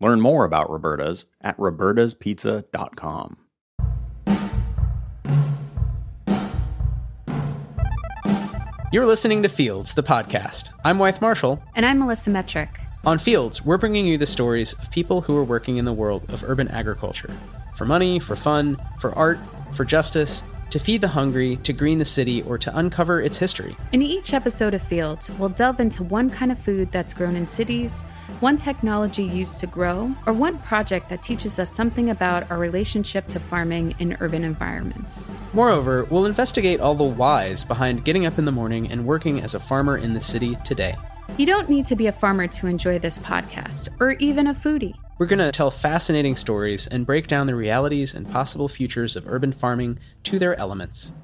[0.00, 3.38] Learn more about Roberta's at robertaspizza.com.
[8.92, 10.70] You're listening to Fields, the podcast.
[10.84, 11.62] I'm Wythe Marshall.
[11.74, 12.68] And I'm Melissa Metrick.
[13.04, 16.24] On Fields, we're bringing you the stories of people who are working in the world
[16.30, 17.32] of urban agriculture
[17.74, 19.38] for money, for fun, for art,
[19.72, 23.76] for justice, to feed the hungry, to green the city, or to uncover its history.
[23.92, 27.46] In each episode of Fields, we'll delve into one kind of food that's grown in
[27.46, 28.04] cities,
[28.40, 33.28] one technology used to grow, or one project that teaches us something about our relationship
[33.28, 35.30] to farming in urban environments.
[35.52, 39.54] Moreover, we'll investigate all the whys behind getting up in the morning and working as
[39.54, 40.96] a farmer in the city today.
[41.36, 44.94] You don't need to be a farmer to enjoy this podcast, or even a foodie.
[45.18, 49.26] We're going to tell fascinating stories and break down the realities and possible futures of
[49.26, 51.14] urban farming to their elements.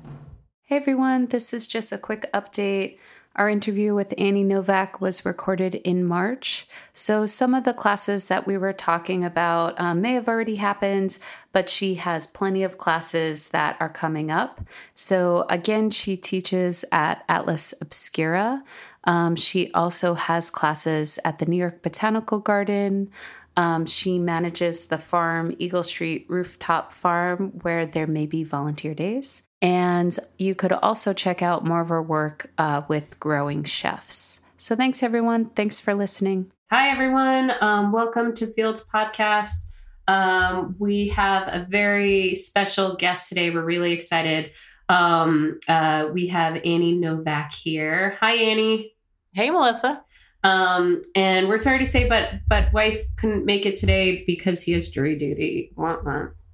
[0.63, 2.97] Hey everyone, this is just a quick update.
[3.37, 6.67] Our interview with Annie Novak was recorded in March.
[6.93, 11.19] So, some of the classes that we were talking about um, may have already happened,
[11.51, 14.61] but she has plenty of classes that are coming up.
[14.93, 18.65] So, again, she teaches at Atlas Obscura.
[19.05, 23.11] Um, she also has classes at the New York Botanical Garden.
[23.57, 29.43] Um, she manages the farm, Eagle Street Rooftop Farm, where there may be volunteer days.
[29.61, 34.41] And you could also check out more of her work uh, with Growing Chefs.
[34.57, 35.47] So thanks, everyone.
[35.47, 36.53] Thanks for listening.
[36.71, 37.53] Hi, everyone.
[37.61, 39.69] Um, welcome to Fields Podcast.
[40.09, 43.51] Um, we have a very special guest today.
[43.51, 44.53] We're really excited.
[44.89, 48.17] Um, uh, we have Annie Novak here.
[48.21, 48.95] Hi, Annie.
[49.33, 50.03] Hey, Melissa.
[50.45, 54.73] Um, and we're sorry to say, but but Wythe couldn't make it today because he
[54.73, 55.73] has jury duty.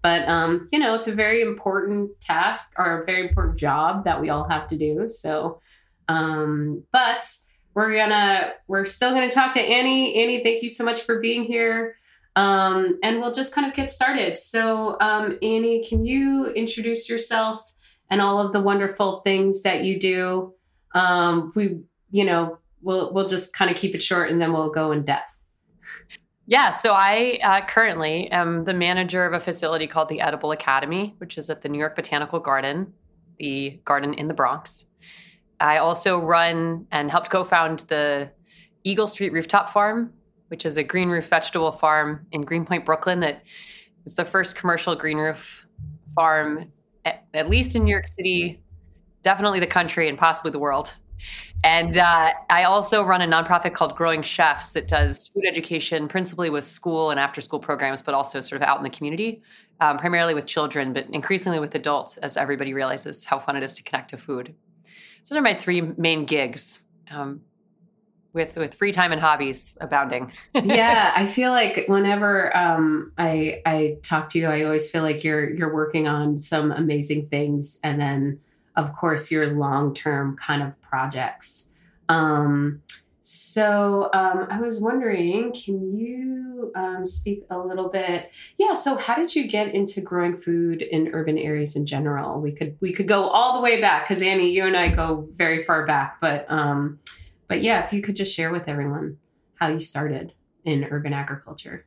[0.03, 4.21] But um, you know, it's a very important task or a very important job that
[4.21, 5.09] we all have to do.
[5.09, 5.61] So,
[6.09, 7.23] um, but
[7.75, 10.23] we're gonna we're still gonna talk to Annie.
[10.23, 11.97] Annie, thank you so much for being here.
[12.37, 14.39] Um, and we'll just kind of get started.
[14.39, 17.75] So, um, Annie, can you introduce yourself
[18.11, 20.55] and all of the wonderful things that you do?
[20.95, 21.81] Um, we,
[22.13, 25.05] you know, we'll we'll just kind of keep it short and then we'll go in
[25.05, 25.41] depth.
[26.47, 31.15] Yeah, so I uh, currently am the manager of a facility called the Edible Academy,
[31.19, 32.91] which is at the New York Botanical Garden,
[33.39, 34.87] the garden in the Bronx.
[35.61, 38.31] I also run and helped co-found the
[38.85, 40.13] Eagle Street Rooftop Farm,
[40.49, 43.21] which is a green roof vegetable farm in Greenpoint, Brooklyn.
[43.21, 43.43] That
[44.05, 45.67] was the first commercial green roof
[46.15, 46.73] farm,
[47.05, 48.63] at, at least in New York City,
[49.23, 50.95] definitely the country, and possibly the world.
[51.65, 56.51] And uh, I also run a nonprofit called Growing Chefs that does food education, principally
[56.51, 59.43] with school and after school programs, but also sort of out in the community,
[59.81, 63.75] um, primarily with children, but increasingly with adults as everybody realizes how fun it is
[63.75, 64.55] to connect to food.
[65.25, 66.85] So those are my three main gigs.
[67.11, 67.41] Um,
[68.35, 70.31] with with free time and hobbies abounding.
[70.55, 75.25] yeah, I feel like whenever um, I I talk to you, I always feel like
[75.25, 78.41] you're you're working on some amazing things, and then
[78.79, 81.75] of course, your long term kind of projects.
[82.09, 82.81] Um,
[83.21, 88.33] so um, I was wondering, can you um, speak a little bit?
[88.57, 88.73] Yeah.
[88.73, 92.41] So how did you get into growing food in urban areas in general?
[92.41, 95.29] We could we could go all the way back because Annie, you and I go
[95.33, 96.21] very far back.
[96.21, 97.01] But um,
[97.49, 99.19] but yeah, if you could just share with everyone
[99.57, 100.35] how you started
[100.65, 101.85] in urban agriculture.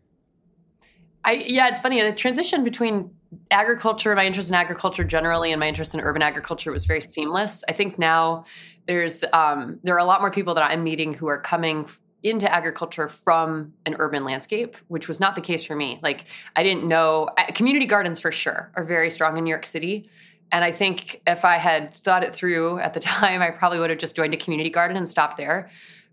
[1.23, 3.11] I yeah, it's funny the transition between
[3.49, 7.63] agriculture, my interest in agriculture generally, and my interest in urban agriculture was very seamless.
[7.69, 8.45] I think now
[8.87, 11.87] there's um, there are a lot more people that I'm meeting who are coming
[12.23, 15.99] into agriculture from an urban landscape, which was not the case for me.
[16.03, 16.25] Like
[16.55, 20.09] I didn't know community gardens for sure are very strong in New York City.
[20.51, 23.89] And I think if I had thought it through at the time, I probably would
[23.89, 25.69] have just joined a community garden and stopped there.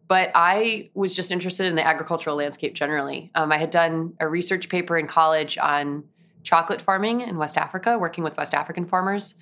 [0.06, 3.30] But I was just interested in the agricultural landscape generally.
[3.34, 6.04] Um, I had done a research paper in college on
[6.48, 9.34] chocolate farming in West Africa, working with West African farmers.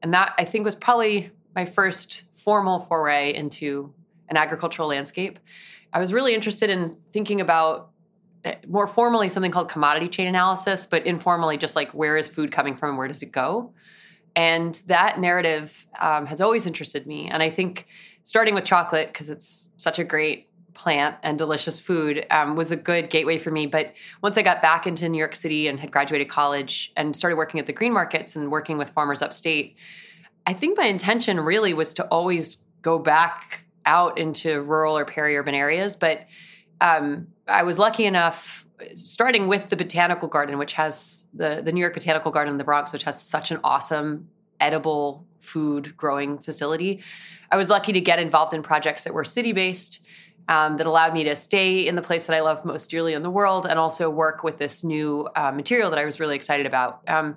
[0.00, 3.92] And that I think was probably my first formal foray into
[4.30, 5.38] an agricultural landscape.
[5.92, 7.90] I was really interested in thinking about
[8.46, 12.50] eh, more formally something called commodity chain analysis, but informally just like where is food
[12.50, 13.74] coming from and where does it go?
[14.34, 17.28] And that narrative um, has always interested me.
[17.28, 17.86] And I think
[18.22, 22.76] starting with chocolate, because it's such a great plant and delicious food, um, was a
[22.76, 23.66] good gateway for me.
[23.66, 27.36] But once I got back into New York City and had graduated college and started
[27.36, 29.76] working at the green markets and working with farmers upstate,
[30.46, 35.54] I think my intention really was to always go back out into rural or peri-urban
[35.54, 35.96] areas.
[35.96, 36.26] But
[36.80, 41.80] um, I was lucky enough, starting with the botanical garden, which has the the New
[41.80, 44.28] York Botanical Garden in the Bronx, which has such an awesome
[44.60, 47.02] edible food growing facility.
[47.50, 50.03] I was lucky to get involved in projects that were city based.
[50.46, 53.22] Um, that allowed me to stay in the place that I love most dearly in
[53.22, 56.66] the world, and also work with this new uh, material that I was really excited
[56.66, 57.00] about.
[57.08, 57.36] Um,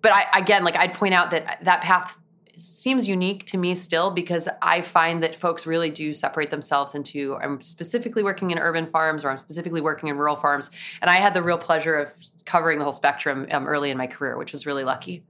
[0.00, 2.18] but I, again, like I'd point out that that path
[2.56, 7.36] seems unique to me still because I find that folks really do separate themselves into
[7.36, 10.70] I'm specifically working in urban farms or I'm specifically working in rural farms.
[11.02, 12.12] And I had the real pleasure of
[12.46, 15.22] covering the whole spectrum um, early in my career, which was really lucky.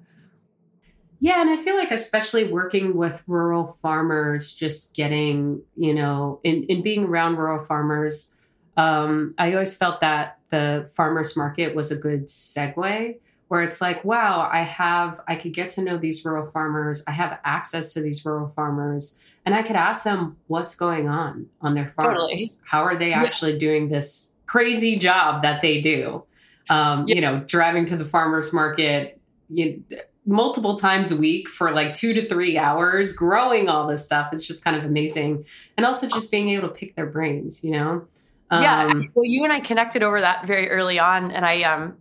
[1.20, 6.64] Yeah, and I feel like especially working with rural farmers, just getting, you know, in,
[6.64, 8.38] in being around rural farmers,
[8.76, 13.16] um, I always felt that the farmers market was a good segue
[13.48, 17.04] where it's like, wow, I have, I could get to know these rural farmers.
[17.06, 19.20] I have access to these rural farmers.
[19.44, 22.18] And I could ask them what's going on on their farms.
[22.18, 22.46] Totally.
[22.66, 23.58] How are they actually yeah.
[23.58, 26.24] doing this crazy job that they do?
[26.68, 27.14] Um, yeah.
[27.14, 29.84] You know, driving to the farmer's market you,
[30.26, 34.32] multiple times a week for like two to three hours, growing all this stuff.
[34.32, 35.44] It's just kind of amazing.
[35.76, 38.06] And also just being able to pick their brains, you know?
[38.50, 38.92] Um, yeah.
[39.14, 41.30] Well, you and I connected over that very early on.
[41.30, 41.96] And I, um,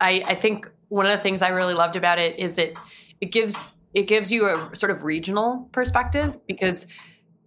[0.00, 2.76] I, I think one of the things I really loved about it is it
[3.20, 6.86] it gives it gives you a sort of regional perspective because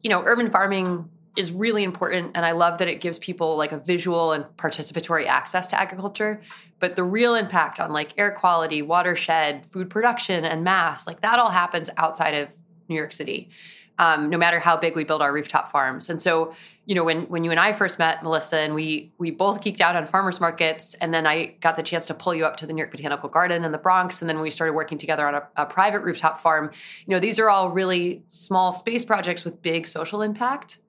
[0.02, 3.72] you know urban farming is really important and I love that it gives people like
[3.72, 6.42] a visual and participatory access to agriculture
[6.80, 11.40] but the real impact on like air quality, watershed, food production and mass like that
[11.40, 12.50] all happens outside of
[12.90, 13.50] New York City.
[14.00, 16.10] Um, no matter how big we build our rooftop farms.
[16.10, 19.32] And so you know when when you and I first met Melissa and we we
[19.32, 22.46] both geeked out on farmers markets and then I got the chance to pull you
[22.46, 24.98] up to the New York Botanical Garden in the Bronx and then we started working
[24.98, 26.72] together on a, a private rooftop farm
[27.06, 30.80] you know these are all really small space projects with big social impact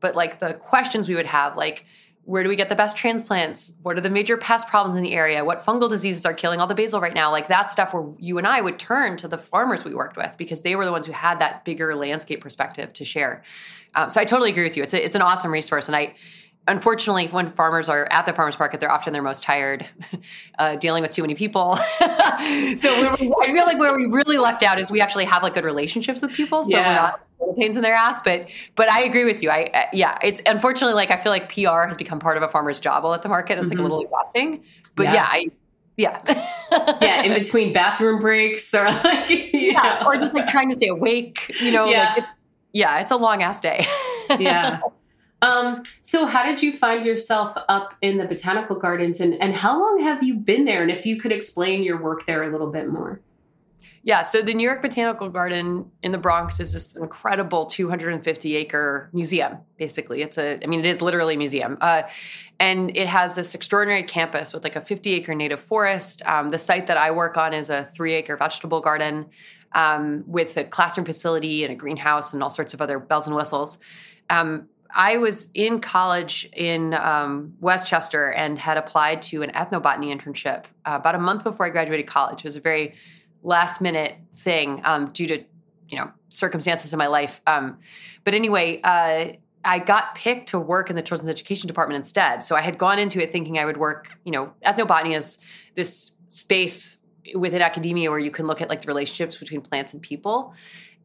[0.00, 1.86] but like the questions we would have like
[2.26, 3.74] where do we get the best transplants?
[3.82, 5.44] What are the major pest problems in the area?
[5.44, 7.30] What fungal diseases are killing all the basil right now?
[7.30, 10.36] Like that stuff where you and I would turn to the farmers we worked with
[10.36, 13.44] because they were the ones who had that bigger landscape perspective to share.
[13.94, 14.82] Um, so I totally agree with you.
[14.82, 16.16] It's a, it's an awesome resource, and I
[16.68, 19.86] unfortunately, when farmers are at the farmers market, they're often their most tired,
[20.58, 21.76] uh, dealing with too many people.
[21.76, 25.64] so I feel like where we really lucked out is we actually have like good
[25.64, 26.62] relationships with people.
[26.62, 26.88] So yeah.
[26.88, 27.20] we're not
[27.56, 28.22] pains in their ass.
[28.22, 29.50] But but I agree with you.
[29.50, 32.48] I uh, yeah, it's unfortunately like I feel like PR has become part of a
[32.48, 33.58] farmer's job at the market.
[33.58, 33.70] It's mm-hmm.
[33.70, 34.62] like a little exhausting.
[34.94, 35.46] But yeah, yeah I
[35.96, 36.20] yeah.
[37.00, 40.06] yeah, in between bathroom breaks or like yeah, know.
[40.06, 42.08] or just like trying to stay awake, you know, yeah.
[42.08, 42.28] like it's
[42.72, 43.86] yeah, it's a long ass day.
[44.38, 44.80] yeah.
[45.42, 49.78] Um, so how did you find yourself up in the botanical gardens and, and how
[49.78, 50.82] long have you been there?
[50.82, 53.20] And if you could explain your work there a little bit more.
[54.06, 59.10] Yeah, so the New York Botanical Garden in the Bronx is this incredible 250 acre
[59.12, 59.58] museum.
[59.78, 62.04] Basically, it's a, I mean, it is literally a museum, uh,
[62.60, 66.22] and it has this extraordinary campus with like a 50 acre native forest.
[66.24, 69.26] Um, the site that I work on is a three acre vegetable garden
[69.72, 73.34] um, with a classroom facility and a greenhouse and all sorts of other bells and
[73.34, 73.78] whistles.
[74.30, 80.64] Um, I was in college in um, Westchester and had applied to an ethnobotany internship
[80.86, 82.38] uh, about a month before I graduated college.
[82.38, 82.94] It was a very
[83.42, 85.44] last minute thing um, due to
[85.88, 87.42] you know circumstances in my life.
[87.46, 87.78] Um,
[88.24, 89.32] but anyway, uh,
[89.66, 92.42] I got picked to work in the children's education department instead.
[92.42, 94.18] So I had gone into it thinking I would work.
[94.24, 95.38] You know, ethnobotany is
[95.74, 96.98] this space
[97.34, 100.54] within academia where you can look at like the relationships between plants and people.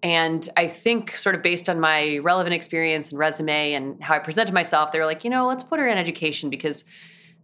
[0.03, 4.19] And I think, sort of based on my relevant experience and resume and how I
[4.19, 6.85] presented myself, they were like, you know, let's put her in education because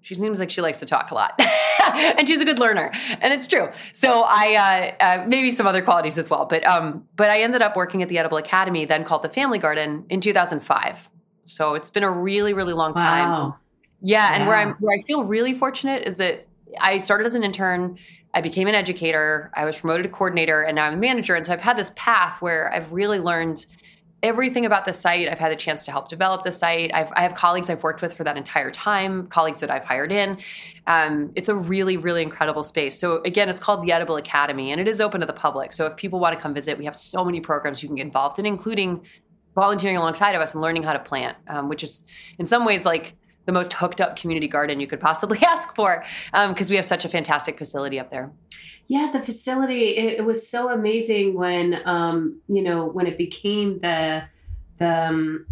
[0.01, 1.39] she seems like she likes to talk a lot.
[1.87, 2.91] And she's a good learner.
[3.21, 3.69] And it's true.
[3.93, 6.45] So i uh, uh, maybe some other qualities as well.
[6.45, 9.57] But um but i ended up working at the edible academy then called the family
[9.57, 11.09] garden in 2005
[11.47, 13.29] so it's been a really really long time.
[13.29, 13.55] Wow.
[14.01, 16.45] yeah, and where I'm where I feel really fortunate is that
[16.79, 17.97] I started as an intern,
[18.37, 21.33] I became an educator, I was promoted to coordinator, and now I'm a manager.
[21.33, 23.65] And so I've had this path where I've really learned
[24.21, 25.27] everything about the site.
[25.27, 26.91] I've had a chance to help develop the site.
[26.93, 30.11] I've, I have colleagues I've worked with for that entire time, colleagues that I've hired
[30.11, 30.37] in.
[30.85, 32.99] Um, it's a really, really incredible space.
[32.99, 35.73] So again, it's called the Edible Academy, and it is open to the public.
[35.73, 38.05] So if people want to come visit, we have so many programs you can get
[38.05, 39.01] involved in, including
[39.55, 42.05] volunteering alongside of us and learning how to plant, um, which is
[42.37, 43.15] in some ways like
[43.47, 47.03] the most hooked up community garden you could possibly ask for because we have such
[47.05, 48.31] a fantastic facility up there.
[48.87, 53.79] Yeah, the facility it, it was so amazing when um you know when it became
[53.79, 54.23] the
[54.77, 55.45] the um,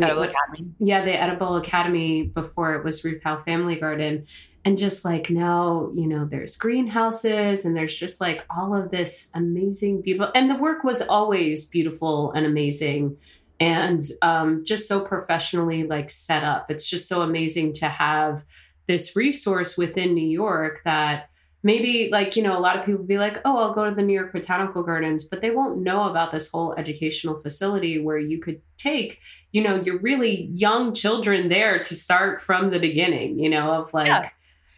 [0.00, 0.70] Edible Academy.
[0.78, 4.26] yeah the Edible Academy before it was Ruth Howell Family Garden
[4.64, 9.30] and just like now you know there's greenhouses and there's just like all of this
[9.34, 13.16] amazing beautiful and the work was always beautiful and amazing
[13.60, 18.44] and um, just so professionally like set up it's just so amazing to have
[18.86, 21.28] this resource within New York that
[21.62, 24.00] maybe like you know a lot of people be like oh i'll go to the
[24.02, 28.40] new york botanical gardens but they won't know about this whole educational facility where you
[28.40, 29.20] could take
[29.52, 33.92] you know your really young children there to start from the beginning you know of
[33.92, 34.30] like Yeah.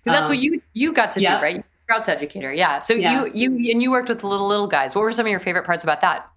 [0.03, 1.37] Because that's Um, what you you got to yeah.
[1.39, 1.65] do, right?
[1.85, 2.81] Sprouts educator, yeah.
[2.81, 3.25] So Yeah.
[3.27, 4.97] you you and you worked with the little little guys.
[4.97, 6.29] What were some of your favorite parts about that?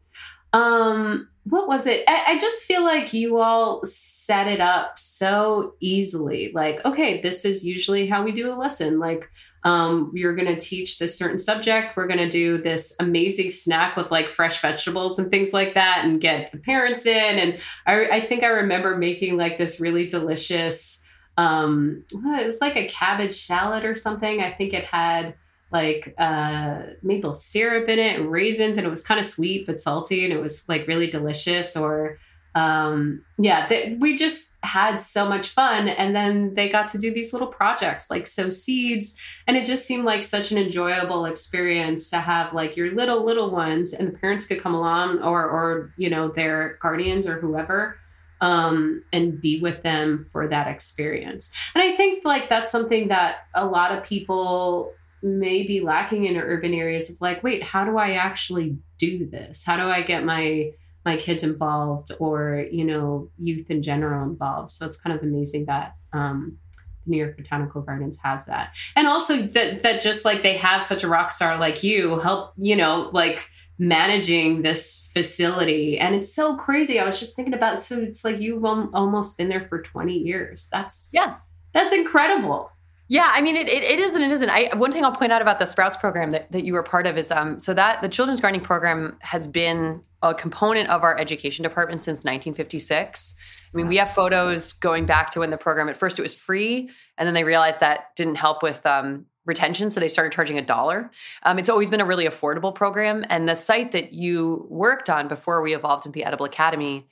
[0.53, 2.03] Um, what was it?
[2.07, 6.51] I, I just feel like you all set it up so easily.
[6.53, 8.97] Like, okay, this is usually how we do a lesson.
[8.99, 9.29] Like,
[9.63, 11.95] um, you're going to teach this certain subject.
[11.95, 16.01] We're going to do this amazing snack with like fresh vegetables and things like that,
[16.03, 17.39] and get the parents in.
[17.39, 21.03] And I, I think I remember making like this really delicious.
[21.37, 24.41] Um, it was like a cabbage salad or something.
[24.41, 25.35] I think it had
[25.71, 29.79] like uh maple syrup in it and raisins and it was kind of sweet but
[29.79, 32.17] salty and it was like really delicious or
[32.53, 37.13] um yeah th- we just had so much fun and then they got to do
[37.13, 42.09] these little projects like sow seeds and it just seemed like such an enjoyable experience
[42.09, 45.91] to have like your little little ones and the parents could come along or or
[45.97, 47.97] you know their guardians or whoever
[48.41, 51.53] um, and be with them for that experience.
[51.73, 54.93] And I think like that's something that a lot of people
[55.23, 59.65] may be lacking in urban areas of like, wait, how do I actually do this?
[59.65, 60.71] How do I get my
[61.05, 64.71] my kids involved or you know youth in general involved?
[64.71, 66.57] So it's kind of amazing that um,
[67.05, 70.83] the New York Botanical Gardens has that, and also that that just like they have
[70.83, 76.33] such a rock star like you help you know like managing this facility and it's
[76.33, 79.81] so crazy i was just thinking about so it's like you've almost been there for
[79.81, 81.35] 20 years that's Yeah.
[81.73, 82.71] that's incredible
[83.07, 84.49] Yeah, I mean, it, it, it is and it isn't.
[84.49, 87.05] I, one thing I'll point out about the Sprouts program that, that you were part
[87.05, 91.15] of is um, so that the Children's Gardening Program has been a component of our
[91.19, 93.35] education department since 1956.
[93.71, 96.33] I mean, we have photos going back to when the program, at first it was
[96.33, 100.57] free, and then they realized that didn't help with um, retention, so they started charging
[100.57, 101.11] a dollar.
[101.43, 103.23] Um, it's always been a really affordable program.
[103.29, 107.07] And the site that you worked on before we evolved into the Edible Academy,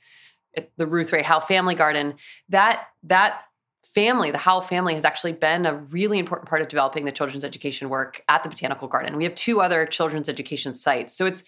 [0.76, 2.14] the Ruth Rea Howell Family Garden,
[2.48, 3.42] that that
[3.94, 7.44] family, the Howell family, has actually been a really important part of developing the children's
[7.44, 9.16] education work at the Botanical Garden.
[9.16, 11.16] We have two other children's education sites.
[11.16, 11.44] So it's,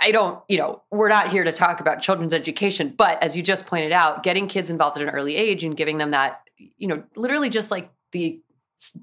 [0.00, 3.42] I don't, you know, we're not here to talk about children's education, but as you
[3.42, 6.86] just pointed out, getting kids involved at an early age and giving them that, you
[6.86, 8.40] know, literally just like the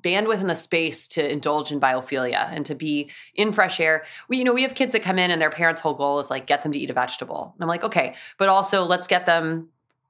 [0.01, 4.05] bandwidth and the space to indulge in biophilia and to be in fresh air.
[4.29, 6.29] We, you know, we have kids that come in and their parents' whole goal is
[6.29, 7.53] like get them to eat a vegetable.
[7.55, 9.69] And I'm like, okay, but also let's get them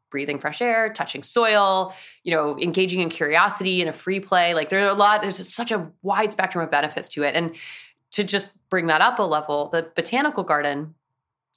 [0.09, 4.53] breathing fresh air, touching soil, you know, engaging in curiosity and a free play.
[4.53, 7.35] Like there are a lot, there's such a wide spectrum of benefits to it.
[7.35, 7.55] And
[8.11, 10.95] to just bring that up a level, the botanical garden,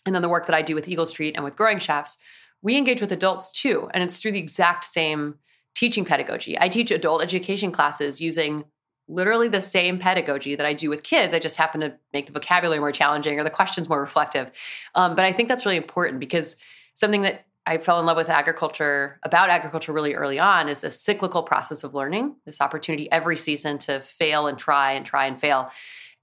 [0.05, 2.19] and then the work that I do with Eagle Street and with growing chefs,
[2.61, 3.89] we engage with adults too.
[3.93, 5.37] And it's through the exact same
[5.75, 6.59] teaching pedagogy.
[6.61, 8.65] I teach adult education classes using
[9.09, 11.35] literally the same pedagogy that I do with kids.
[11.35, 14.51] I just happen to make the vocabulary more challenging or the questions more reflective.
[14.95, 16.57] Um, but I think that's really important because
[16.95, 20.91] something that I fell in love with agriculture about agriculture really early on is a
[20.91, 25.41] cyclical process of learning, this opportunity every season to fail and try and try and
[25.41, 25.71] fail.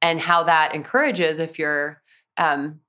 [0.02, 2.02] And how that encourages if you're
[2.38, 2.80] um,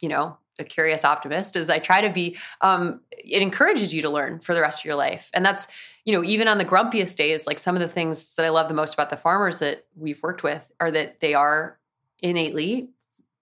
[0.00, 4.10] you know, a curious optimist as I try to be, um, it encourages you to
[4.10, 5.30] learn for the rest of your life.
[5.32, 5.68] And that's,
[6.04, 8.68] you know, even on the grumpiest days, like some of the things that I love
[8.68, 11.78] the most about the farmers that we've worked with are that they are
[12.20, 12.88] innately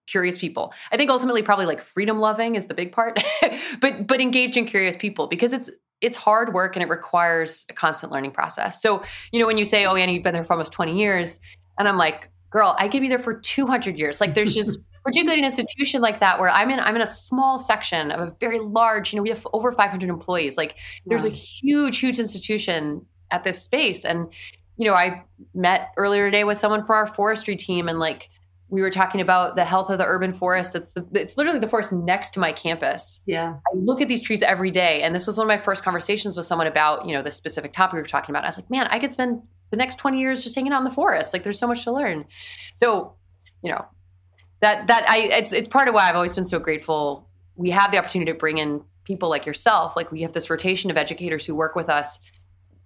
[0.08, 0.72] curious people.
[0.90, 3.22] I think ultimately probably like freedom loving is the big part,
[3.80, 7.72] but but engaged and curious people because it's it's hard work and it requires a
[7.72, 8.80] constant learning process.
[8.80, 11.40] So, you know, when you say, "Oh, Annie, you've been there for almost 20 years,"
[11.78, 15.40] and I'm like, "Girl, I could be there for 200 years." Like, there's just particularly
[15.40, 18.60] an institution like that where I'm in I'm in a small section of a very
[18.60, 20.56] large, you know, we have over 500 employees.
[20.56, 24.28] Like, there's a huge, huge institution at this space, and
[24.76, 25.24] you know, I
[25.54, 28.30] met earlier today with someone from our forestry team, and like
[28.70, 30.74] we were talking about the health of the urban forest.
[30.74, 33.22] It's the, it's literally the forest next to my campus.
[33.24, 33.54] Yeah.
[33.54, 35.02] I look at these trees every day.
[35.02, 37.72] And this was one of my first conversations with someone about, you know, the specific
[37.72, 38.44] topic we were talking about.
[38.44, 40.84] I was like, man, I could spend the next 20 years just hanging out in
[40.84, 41.32] the forest.
[41.32, 42.26] Like there's so much to learn.
[42.74, 43.14] So,
[43.62, 43.86] you know,
[44.60, 47.26] that, that I, it's, it's part of why I've always been so grateful.
[47.56, 49.96] We have the opportunity to bring in people like yourself.
[49.96, 52.18] Like we have this rotation of educators who work with us.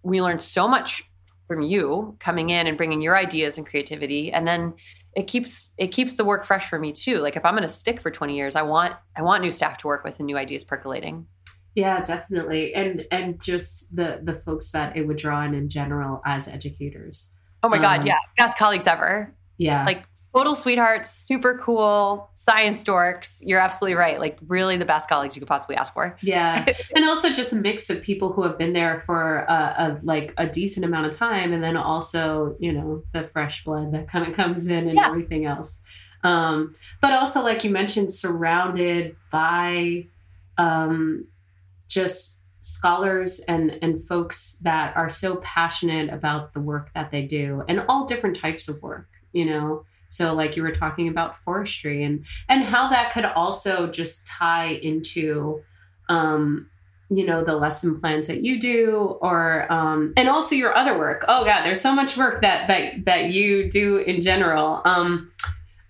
[0.04, 1.02] We learn so much
[1.48, 4.32] from you coming in and bringing your ideas and creativity.
[4.32, 4.74] And then,
[5.14, 7.18] it keeps it keeps the work fresh for me too.
[7.18, 9.78] Like if i'm going to stick for 20 years i want i want new staff
[9.78, 11.26] to work with and new ideas percolating.
[11.74, 12.74] Yeah definitely.
[12.74, 17.34] And and just the the folks that it would draw in in general as educators.
[17.62, 18.18] Oh my um, god yeah.
[18.36, 19.84] Best colleagues ever yeah.
[19.84, 20.04] Like
[20.34, 23.40] total sweethearts super cool science dorks.
[23.44, 24.18] You're absolutely right.
[24.18, 26.16] Like really the best colleagues you could possibly ask for.
[26.22, 26.66] Yeah.
[26.94, 30.34] And also just a mix of people who have been there for a, a, like
[30.36, 34.26] a decent amount of time and then also you know the fresh blood that kind
[34.26, 35.06] of comes in and yeah.
[35.06, 35.80] everything else.
[36.24, 40.06] Um, but also like you mentioned surrounded by
[40.58, 41.26] um,
[41.88, 47.64] just scholars and and folks that are so passionate about the work that they do
[47.68, 52.04] and all different types of work you know so like you were talking about forestry
[52.04, 55.62] and and how that could also just tie into
[56.08, 56.68] um
[57.10, 61.24] you know the lesson plans that you do or um and also your other work
[61.28, 65.30] oh god there's so much work that that that you do in general um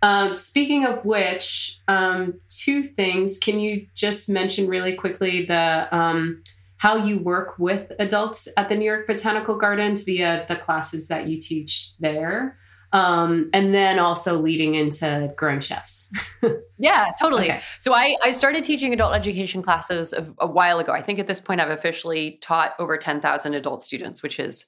[0.03, 3.39] um, speaking of which, um, two things.
[3.39, 6.43] Can you just mention really quickly the um,
[6.79, 11.29] how you work with adults at the New York Botanical Gardens via the classes that
[11.29, 12.59] you teach there?
[12.93, 16.13] Um, and then also leading into growing chefs.
[16.79, 17.45] yeah, totally.
[17.45, 17.63] Okay.
[17.79, 20.93] So I, I started teaching adult education classes a, a, while ago.
[20.93, 24.67] I think at this point I've officially taught over 10,000 adult students, which is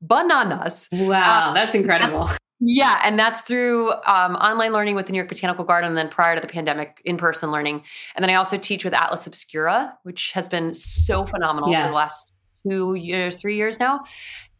[0.00, 0.88] bananas.
[0.92, 2.28] Wow, um, that's incredible.
[2.60, 6.08] yeah, and that's through um, online learning with the New York Botanical Garden, and then
[6.08, 7.82] prior to the pandemic, in-person learning.
[8.14, 11.86] And then I also teach with Atlas Obscura, which has been so phenomenal yes.
[11.86, 12.32] for the last
[12.68, 14.04] two years, three years now.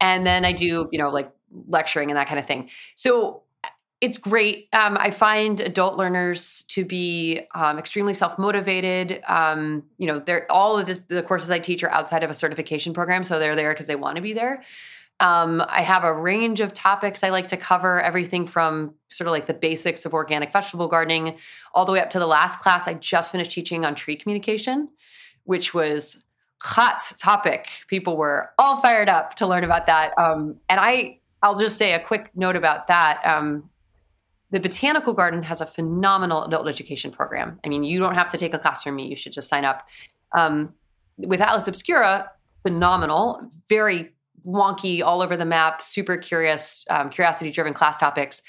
[0.01, 1.31] And then I do, you know, like
[1.69, 2.71] lecturing and that kind of thing.
[2.95, 3.43] So
[4.01, 4.69] it's great.
[4.73, 9.23] Um, I find adult learners to be um, extremely self motivated.
[9.27, 12.35] Um, you know, they're all of this, the courses I teach are outside of a
[12.35, 14.63] certification program, so they're there because they want to be there.
[15.19, 19.33] Um, I have a range of topics I like to cover, everything from sort of
[19.33, 21.39] like the basics of organic vegetable gardening,
[21.73, 24.91] all the way up to the last class I just finished teaching on tree communication,
[25.45, 26.23] which was
[26.63, 27.69] hot topic.
[27.89, 31.93] People were all fired up to learn about that, um, and I I'll just say
[31.93, 33.21] a quick note about that.
[33.25, 33.69] Um,
[34.51, 37.59] the Botanical Garden has a phenomenal adult education program.
[37.65, 39.65] I mean, you don't have to take a class from me, you should just sign
[39.65, 39.87] up.
[40.37, 40.73] Um,
[41.19, 42.31] with Atlas Obscura,
[42.63, 44.15] phenomenal, very
[44.47, 48.43] wonky, all over the map, super curious, um, curiosity driven class topics.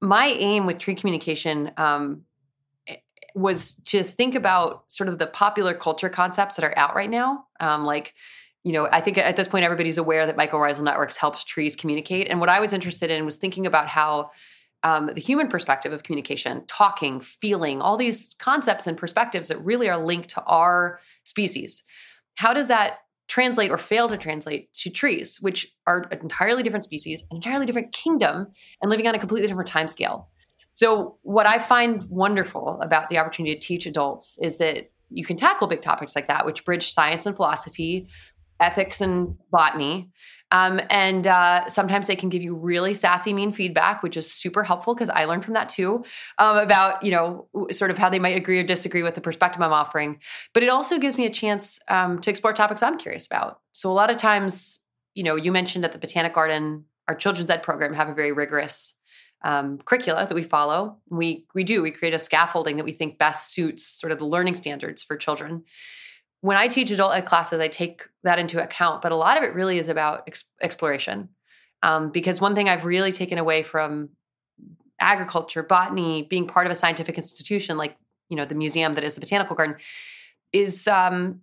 [0.00, 2.22] My aim with tree communication um,
[3.34, 7.46] was to think about sort of the popular culture concepts that are out right now,
[7.60, 8.14] um, like
[8.64, 12.28] you know, I think at this point everybody's aware that mycorrhizal networks helps trees communicate.
[12.28, 14.30] And what I was interested in was thinking about how
[14.84, 19.88] um, the human perspective of communication, talking, feeling, all these concepts and perspectives that really
[19.88, 21.84] are linked to our species.
[22.34, 22.98] How does that
[23.28, 27.66] translate or fail to translate to trees, which are an entirely different species, an entirely
[27.66, 28.48] different kingdom,
[28.80, 30.28] and living on a completely different time scale?
[30.74, 35.36] So, what I find wonderful about the opportunity to teach adults is that you can
[35.36, 38.08] tackle big topics like that, which bridge science and philosophy
[38.62, 40.10] ethics and botany.
[40.52, 44.62] Um, and uh, sometimes they can give you really sassy, mean feedback, which is super
[44.62, 46.04] helpful because I learned from that too
[46.38, 49.62] um, about, you know, sort of how they might agree or disagree with the perspective
[49.62, 50.20] I'm offering.
[50.52, 53.60] But it also gives me a chance um, to explore topics I'm curious about.
[53.72, 54.80] So a lot of times,
[55.14, 58.32] you know, you mentioned at the Botanic Garden, our children's ed program have a very
[58.32, 58.94] rigorous
[59.44, 60.98] um, curricula that we follow.
[61.10, 64.26] We we do we create a scaffolding that we think best suits sort of the
[64.26, 65.64] learning standards for children
[66.42, 69.44] when I teach adult ed classes, I take that into account, but a lot of
[69.44, 71.28] it really is about ex- exploration.
[71.84, 74.10] Um, because one thing I've really taken away from
[75.00, 77.96] agriculture, botany, being part of a scientific institution like
[78.28, 79.76] you know the museum that is the botanical garden,
[80.52, 81.40] is um,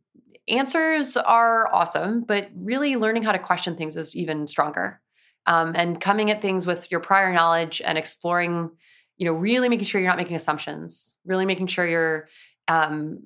[0.49, 5.01] answers are awesome, but really learning how to question things is even stronger.
[5.45, 8.69] Um, and coming at things with your prior knowledge and exploring,
[9.17, 12.27] you know, really making sure you're not making assumptions, really making sure you're
[12.67, 13.23] um,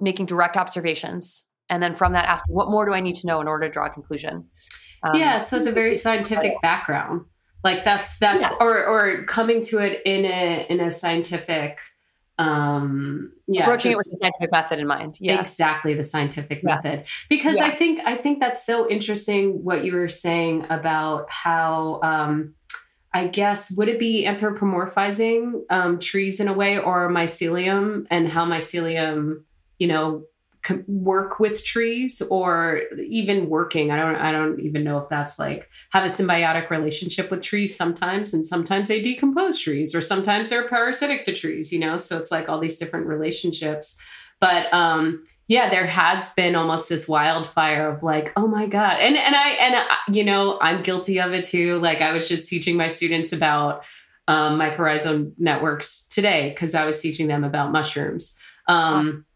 [0.00, 3.40] making direct observations and then from that ask what more do i need to know
[3.40, 4.44] in order to draw a conclusion
[5.02, 7.24] um, yeah so it's a very scientific background
[7.64, 8.56] like that's that's yeah.
[8.60, 11.80] or or coming to it in a in a scientific
[12.38, 16.62] um yeah approaching just, it with the scientific method in mind yeah exactly the scientific
[16.62, 16.74] yeah.
[16.74, 17.64] method because yeah.
[17.64, 22.54] i think i think that's so interesting what you were saying about how um
[23.14, 28.44] i guess would it be anthropomorphizing um trees in a way or mycelium and how
[28.44, 29.42] mycelium
[29.78, 30.24] you know
[30.86, 33.90] work with trees or even working.
[33.90, 37.76] I don't i don't even know if that's like have a symbiotic relationship with trees
[37.76, 41.96] sometimes and sometimes they decompose trees or sometimes they're parasitic to trees you know?
[41.96, 44.00] So it's like all these different relationships.
[44.40, 48.98] But um yeah there has been almost this wildfire of like oh my god.
[49.00, 51.78] And and i and I, you know i'm guilty of it too.
[51.78, 53.84] Like i was just teaching my students about
[54.28, 58.36] um, mycorrhizal networks today because i was teaching them about mushrooms.
[58.68, 59.26] Um, awesome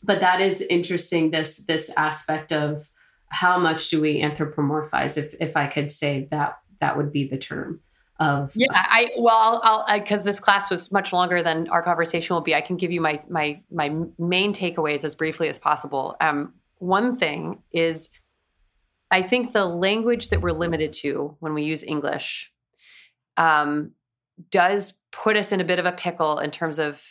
[0.00, 2.88] but that is interesting this this aspect of
[3.28, 7.38] how much do we anthropomorphize if if i could say that that would be the
[7.38, 7.80] term
[8.18, 12.42] of yeah i well i'll because this class was much longer than our conversation will
[12.42, 16.16] be i can give you my my my main takeaways as briefly as possible.
[16.20, 18.10] Um one thing is
[19.10, 22.50] i think the language that we're limited to when we use english
[23.36, 23.92] um
[24.50, 27.04] does put us in a bit of a pickle in terms of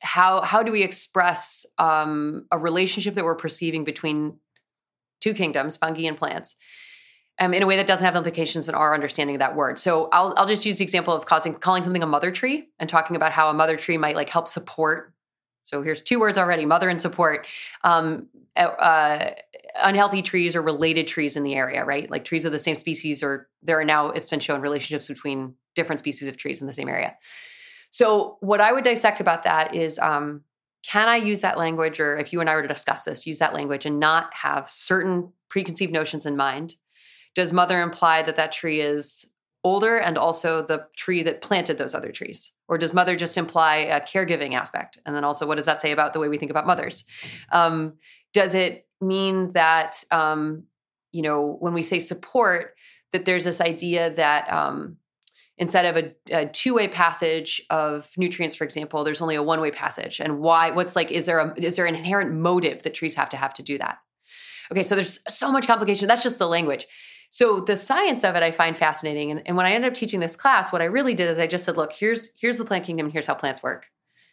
[0.00, 4.38] how how do we express um, a relationship that we're perceiving between
[5.20, 6.56] two kingdoms, fungi and plants,
[7.38, 9.78] um, in a way that doesn't have implications in our understanding of that word.
[9.78, 12.88] So I'll I'll just use the example of causing calling something a mother tree and
[12.88, 15.12] talking about how a mother tree might like help support.
[15.62, 17.46] So here's two words already: mother and support.
[17.82, 19.30] Um, uh,
[19.74, 22.10] unhealthy trees or related trees in the area, right?
[22.10, 25.54] Like trees of the same species, or there are now it's been shown relationships between
[25.74, 27.16] different species of trees in the same area.
[27.90, 30.42] So, what I would dissect about that is um,
[30.86, 33.38] can I use that language, or if you and I were to discuss this, use
[33.38, 36.76] that language and not have certain preconceived notions in mind?
[37.34, 39.26] Does mother imply that that tree is
[39.64, 42.52] older and also the tree that planted those other trees?
[42.68, 44.98] Or does mother just imply a caregiving aspect?
[45.04, 47.04] And then also, what does that say about the way we think about mothers?
[47.50, 47.94] Um,
[48.32, 50.64] does it mean that, um,
[51.10, 52.76] you know, when we say support,
[53.12, 54.98] that there's this idea that, um,
[55.58, 60.20] instead of a, a, two-way passage of nutrients for example there's only a one-way passage.
[60.20, 63.30] And why what's like is there a is there an inherent motive that trees have
[63.30, 63.98] to have to do that?
[64.70, 66.08] Okay so there's so much complication.
[66.08, 66.86] That's just the language.
[67.30, 69.30] So the science of it i find fascinating.
[69.30, 71.46] And, and when i ended up teaching this class what i really did is i
[71.46, 73.86] just said look here's here's the plant kingdom and here's how plants work.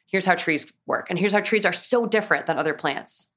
[0.08, 1.08] Here's how trees work.
[1.10, 3.32] And here's how trees are so different than other plants.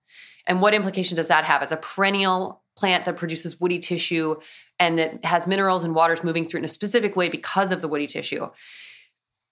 [0.47, 1.63] And what implication does that have?
[1.63, 4.37] As a perennial plant that produces woody tissue
[4.79, 7.81] and that has minerals and waters moving through it in a specific way because of
[7.81, 8.49] the woody tissue.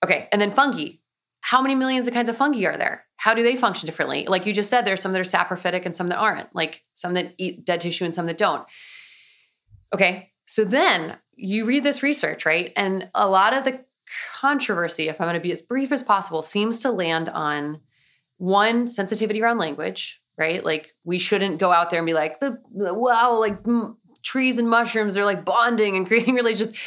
[0.04, 0.96] Okay, and then fungi.
[1.40, 3.04] How many millions of kinds of fungi are there?
[3.16, 4.26] How do they function differently?
[4.26, 7.14] Like you just said, there's some that are saprophytic and some that aren't, like some
[7.14, 8.66] that eat dead tissue and some that don't.
[9.94, 12.72] Okay, so then you read this research, right?
[12.76, 13.84] And a lot of the
[14.34, 17.80] controversy, if I'm going to be as brief as possible, seems to land on
[18.38, 20.64] one sensitivity around language, right?
[20.64, 24.68] Like we shouldn't go out there and be like the wow, like mm, trees and
[24.68, 26.78] mushrooms are like bonding and creating relationships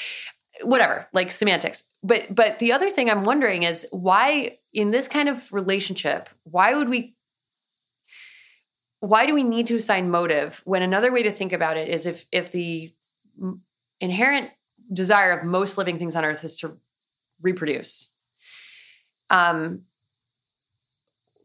[0.63, 1.84] whatever like semantics.
[2.04, 6.73] But but the other thing i'm wondering is why in this kind of relationship why
[6.73, 7.15] would we
[9.00, 12.06] why do we need to assign motive when another way to think about it is
[12.06, 12.91] if if the
[14.00, 14.50] inherent
[14.91, 16.78] desire of most living things on earth is to
[17.41, 18.13] reproduce?
[19.30, 19.84] Um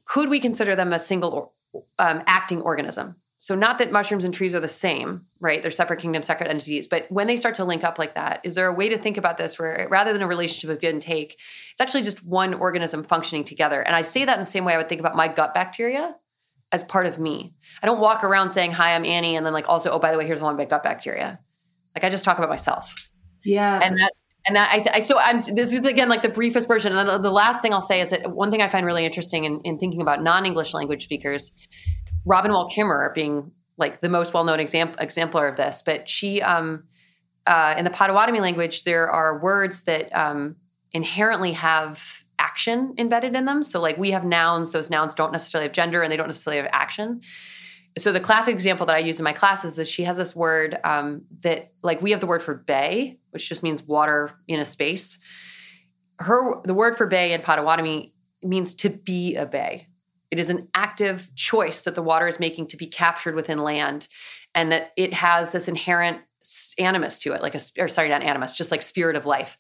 [0.07, 1.55] could we consider them a single
[1.98, 5.61] um, acting organism so, not that mushrooms and trees are the same, right?
[5.61, 6.87] They're separate kingdoms, separate entities.
[6.87, 9.16] But when they start to link up like that, is there a way to think
[9.16, 11.33] about this where rather than a relationship of give and take,
[11.72, 13.83] it's actually just one organism functioning together?
[13.83, 16.14] And I say that in the same way I would think about my gut bacteria
[16.70, 17.52] as part of me.
[17.83, 20.18] I don't walk around saying, Hi, I'm Annie, and then like also, oh, by the
[20.18, 21.40] way, here's one of my gut bacteria.
[21.96, 22.94] Like I just talk about myself.
[23.44, 23.81] Yeah.
[23.83, 24.12] And that
[24.46, 27.18] and that I, I, so I'm this is again like the briefest version and the,
[27.18, 29.78] the, last thing i'll say is that one thing i find really interesting in, in
[29.78, 31.57] thinking about non-english language speakers
[32.24, 36.85] Robin Wall Kimmerer being like the most well-known example exemplar of this, but she um,
[37.46, 40.56] uh, in the Potawatomi language there are words that um,
[40.92, 43.62] inherently have action embedded in them.
[43.62, 46.61] So like we have nouns, those nouns don't necessarily have gender and they don't necessarily
[46.62, 47.20] have action.
[47.98, 50.78] So the classic example that I use in my classes is she has this word
[50.82, 54.64] um, that like we have the word for bay, which just means water in a
[54.64, 55.18] space.
[56.18, 59.87] Her the word for bay in Potawatomi means to be a bay.
[60.33, 64.09] It is an active choice that the water is making to be captured within land,
[64.55, 66.18] and that it has this inherent
[66.79, 69.57] animus to it, like a or sorry, not animus, just like spirit of life.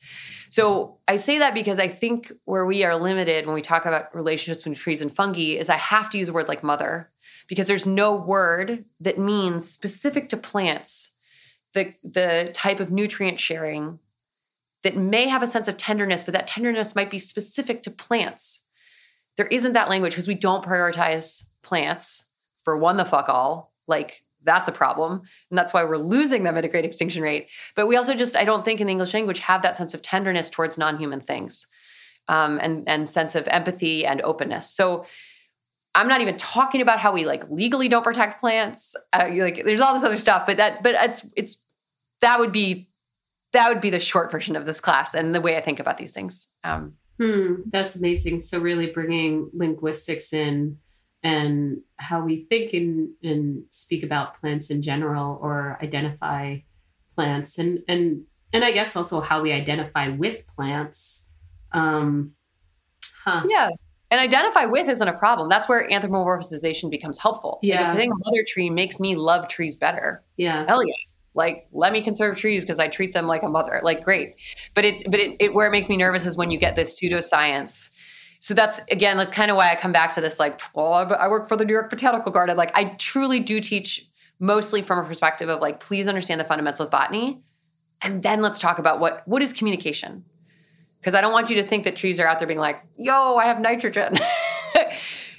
[0.50, 4.14] So I say that because I think where we are limited when we talk about
[4.14, 7.08] relationships between trees and fungi is I have to use a word like mother.
[7.48, 11.10] because there's no word that means specific to plants
[11.74, 13.98] the the type of nutrient sharing
[14.82, 18.61] that may have a sense of tenderness, but that tenderness might be specific to plants.
[19.36, 22.26] There isn't that language because we don't prioritize plants
[22.64, 23.72] for one the fuck all.
[23.86, 25.22] Like that's a problem.
[25.50, 27.48] And that's why we're losing them at a great extinction rate.
[27.74, 30.02] But we also just, I don't think in the English language have that sense of
[30.02, 31.66] tenderness towards non-human things
[32.28, 34.68] um, and, and sense of empathy and openness.
[34.68, 35.06] So
[35.94, 38.96] I'm not even talking about how we like legally don't protect plants.
[39.12, 41.62] Uh, like there's all this other stuff, but that, but it's, it's,
[42.20, 42.88] that would be
[43.52, 45.98] that would be the short version of this class and the way I think about
[45.98, 46.48] these things.
[46.64, 48.40] Um, hmm, that's amazing.
[48.40, 50.78] So really bringing linguistics in
[51.22, 56.58] and how we think and, and speak about plants in general or identify
[57.14, 61.28] plants and and and I guess also how we identify with plants.
[61.72, 62.32] Um,
[63.24, 63.46] huh.
[63.48, 63.70] Yeah.
[64.10, 65.48] And identify with isn't a problem.
[65.48, 67.60] That's where anthropomorphization becomes helpful.
[67.62, 67.76] Yeah.
[67.76, 70.22] Like if I think a mother tree makes me love trees better.
[70.36, 70.66] Yeah.
[70.68, 70.94] Hell yeah
[71.34, 74.34] like let me conserve trees because i treat them like a mother like great.
[74.74, 77.00] But it's but it, it, where it makes me nervous is when you get this
[77.00, 77.90] pseudoscience.
[78.40, 81.28] So that's again that's kind of why i come back to this like well i
[81.28, 82.56] work for the new york botanical garden.
[82.56, 84.04] Like i truly do teach
[84.40, 87.40] mostly from a perspective of like please understand the fundamentals of botany
[88.02, 90.24] and then let's talk about what what is communication?
[90.98, 93.36] Because i don't want you to think that trees are out there being like yo
[93.36, 94.18] i have nitrogen.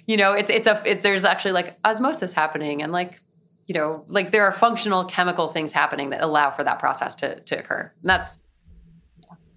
[0.05, 3.21] You know it's it's a it, there's actually like osmosis happening and like
[3.65, 7.39] you know, like there are functional chemical things happening that allow for that process to
[7.41, 7.91] to occur.
[8.01, 8.43] And that's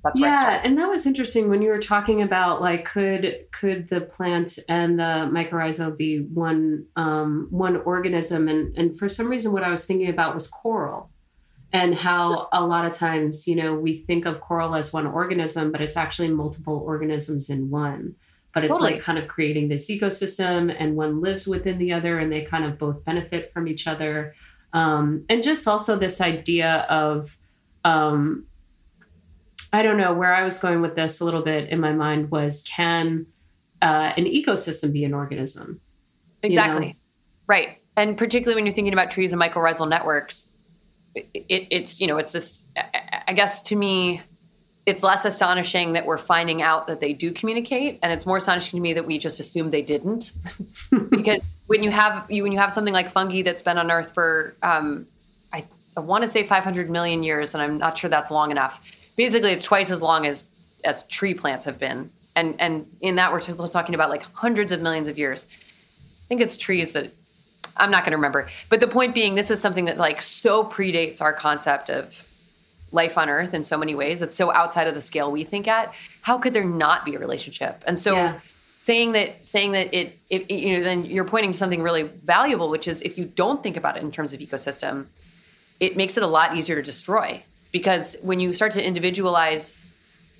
[0.04, 4.00] that's yeah, and that was interesting when you were talking about like could could the
[4.00, 9.64] plant and the mycorrhizal be one um, one organism, and and for some reason, what
[9.64, 11.10] I was thinking about was coral,
[11.72, 15.72] and how a lot of times you know we think of coral as one organism,
[15.72, 18.14] but it's actually multiple organisms in one
[18.56, 18.94] but it's totally.
[18.94, 22.64] like kind of creating this ecosystem and one lives within the other and they kind
[22.64, 24.34] of both benefit from each other
[24.72, 27.36] um, and just also this idea of
[27.84, 28.46] um,
[29.74, 32.30] i don't know where i was going with this a little bit in my mind
[32.30, 33.26] was can
[33.82, 35.78] uh, an ecosystem be an organism
[36.42, 36.98] exactly you know?
[37.48, 40.50] right and particularly when you're thinking about trees and mycorrhizal networks
[41.14, 42.64] it, it, it's you know it's this
[43.28, 44.22] i guess to me
[44.86, 48.78] it's less astonishing that we're finding out that they do communicate and it's more astonishing
[48.78, 50.32] to me that we just assumed they didn't.
[51.10, 54.14] Because when you have you when you have something like fungi that's been on earth
[54.14, 55.06] for um,
[55.52, 55.64] I,
[55.96, 58.84] I want to say 500 million years and i'm not sure that's long enough.
[59.16, 60.48] Basically it's twice as long as
[60.84, 62.10] as tree plants have been.
[62.36, 65.48] And and in that we're talking about like hundreds of millions of years.
[65.50, 67.10] I think it's trees that
[67.76, 68.48] i'm not going to remember.
[68.68, 72.25] But the point being this is something that like so predates our concept of
[72.92, 75.66] life on earth in so many ways it's so outside of the scale we think
[75.66, 77.84] at how could there not be a relationship?
[77.86, 78.40] And so yeah.
[78.74, 82.68] saying that saying that it, it, you know then you're pointing to something really valuable
[82.68, 85.06] which is if you don't think about it in terms of ecosystem
[85.78, 87.42] it makes it a lot easier to destroy.
[87.70, 89.84] Because when you start to individualize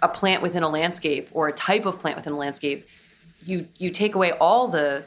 [0.03, 2.87] a plant within a landscape or a type of plant within a landscape
[3.45, 5.05] you you take away all the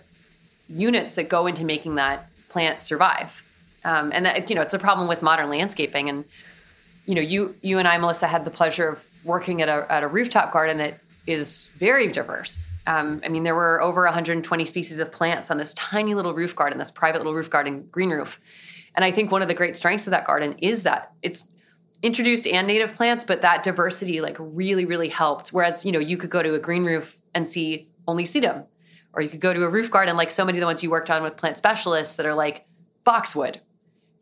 [0.69, 3.45] units that go into making that plant survive.
[3.84, 6.25] Um, and that you know it's a problem with modern landscaping and
[7.10, 10.04] you know, you you and I, Melissa, had the pleasure of working at a at
[10.04, 12.67] a rooftop garden that is very diverse.
[12.86, 16.56] Um, I mean, there were over 120 species of plants on this tiny little roof
[16.56, 18.39] garden, this private little roof garden, green roof.
[18.93, 21.50] And I think one of the great strengths of that garden is that it's
[22.04, 25.50] introduced and native plants, but that diversity like really, really helped.
[25.50, 28.67] Whereas, you know, you could go to a green roof and see only sedum,
[29.13, 30.91] or you could go to a roof garden like so many of the ones you
[30.91, 32.65] worked on with plant specialists that are like
[33.04, 33.60] boxwood.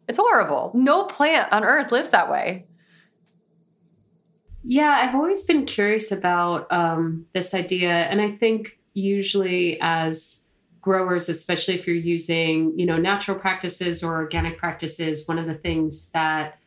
[0.08, 0.72] It's horrible.
[0.74, 2.64] No plant on earth lives that way.
[4.70, 7.90] Yeah, I've always been curious about um, this idea.
[7.90, 10.46] And I think usually as
[10.82, 15.54] growers, especially if you're using, you know, natural practices or organic practices, one of the
[15.54, 16.60] things that,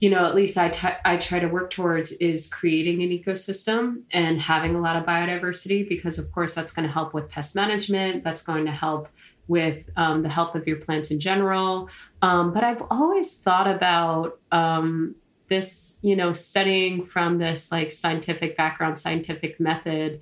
[0.00, 4.02] you know, at least I, t- I try to work towards is creating an ecosystem
[4.10, 7.56] and having a lot of biodiversity because, of course, that's going to help with pest
[7.56, 8.22] management.
[8.22, 9.08] That's going to help
[9.46, 11.88] with um, the health of your plants in general.
[12.20, 15.14] Um, but I've always thought about, um,
[15.48, 20.20] this, you know, studying from this like scientific background, scientific method,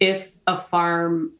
[0.00, 1.32] if a farm,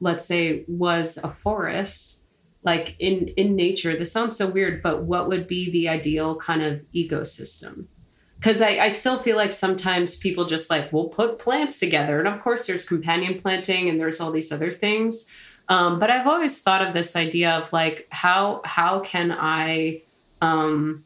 [0.00, 2.22] let's say, was a forest,
[2.64, 6.62] like in in nature, this sounds so weird, but what would be the ideal kind
[6.62, 7.86] of ecosystem?
[8.36, 12.18] Because I, I still feel like sometimes people just like will put plants together.
[12.18, 15.30] And of course there's companion planting and there's all these other things.
[15.68, 20.02] Um, but I've always thought of this idea of like how how can I
[20.40, 21.04] um,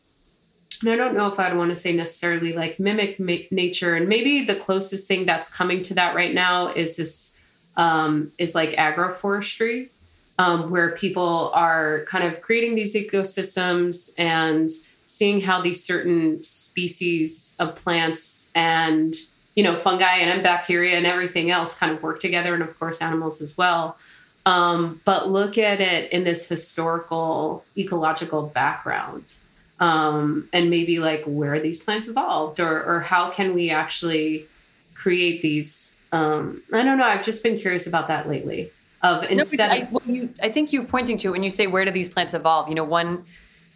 [0.83, 3.95] and I don't know if I'd want to say necessarily like mimic ma- nature.
[3.95, 7.39] And maybe the closest thing that's coming to that right now is this
[7.77, 9.91] um, is like agroforestry.
[10.39, 14.71] um, where people are kind of creating these ecosystems and
[15.07, 19.15] seeing how these certain species of plants and
[19.55, 23.01] you know fungi and bacteria and everything else kind of work together and of course
[23.01, 23.97] animals as well
[24.45, 29.37] um, but look at it in this historical ecological background
[29.79, 34.47] um, and maybe like where these plants evolved or, or how can we actually
[34.95, 38.71] create these um, i don't know i've just been curious about that lately
[39.03, 41.91] of instead no, I, you, I think you pointing to when you say where do
[41.91, 43.25] these plants evolve you know one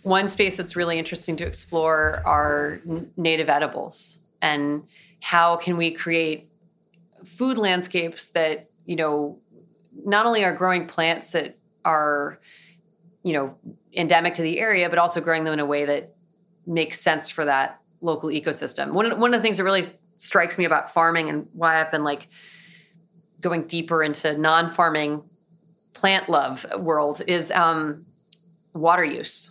[0.02, 2.80] one space that's really interesting to explore are
[3.16, 4.82] native edibles and
[5.20, 6.46] how can we create
[7.24, 9.38] food landscapes that you know
[10.04, 12.38] not only are growing plants that are
[13.22, 13.54] you know
[13.94, 16.10] endemic to the area but also growing them in a way that
[16.66, 18.92] makes sense for that local ecosystem.
[18.92, 19.84] One, one of the things that really
[20.16, 22.28] strikes me about farming and why i've been like
[23.40, 25.22] going deeper into non-farming
[25.94, 28.04] plant love world is um,
[28.74, 29.50] water use.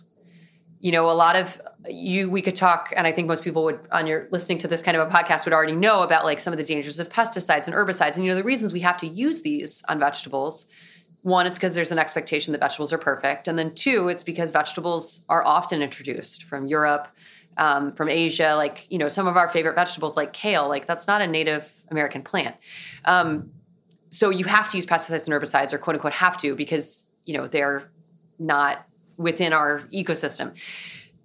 [0.80, 3.80] You know a lot of you we could talk and i think most people would
[3.92, 6.54] on your listening to this kind of a podcast would already know about like some
[6.54, 9.06] of the dangers of pesticides and herbicides and you know the reasons we have to
[9.06, 10.70] use these on vegetables
[11.22, 14.52] one it's because there's an expectation that vegetables are perfect and then two it's because
[14.52, 17.08] vegetables are often introduced from europe
[17.58, 21.06] um, from asia like you know some of our favorite vegetables like kale like that's
[21.06, 22.56] not a native american plant
[23.04, 23.50] um,
[24.10, 27.36] so you have to use pesticides and herbicides or quote unquote have to because you
[27.36, 27.88] know they're
[28.38, 28.84] not
[29.20, 30.56] within our ecosystem.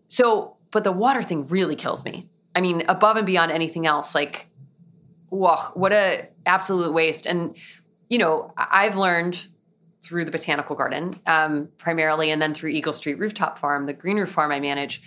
[0.09, 2.27] So, but the water thing really kills me.
[2.53, 4.47] I mean, above and beyond anything else, like,
[5.29, 7.25] whoa, what a absolute waste.
[7.25, 7.55] And
[8.09, 9.47] you know, I've learned
[10.05, 14.17] through the botanical garden, um, primarily, and then through Eagle Street Rooftop Farm, the green
[14.17, 15.01] roof farm I manage,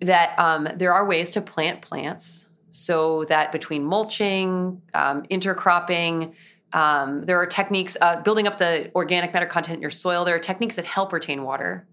[0.00, 6.34] that um, there are ways to plant plants so that between mulching, um, intercropping,
[6.72, 10.24] um, there are techniques, uh, building up the organic matter content in your soil.
[10.24, 11.86] There are techniques that help retain water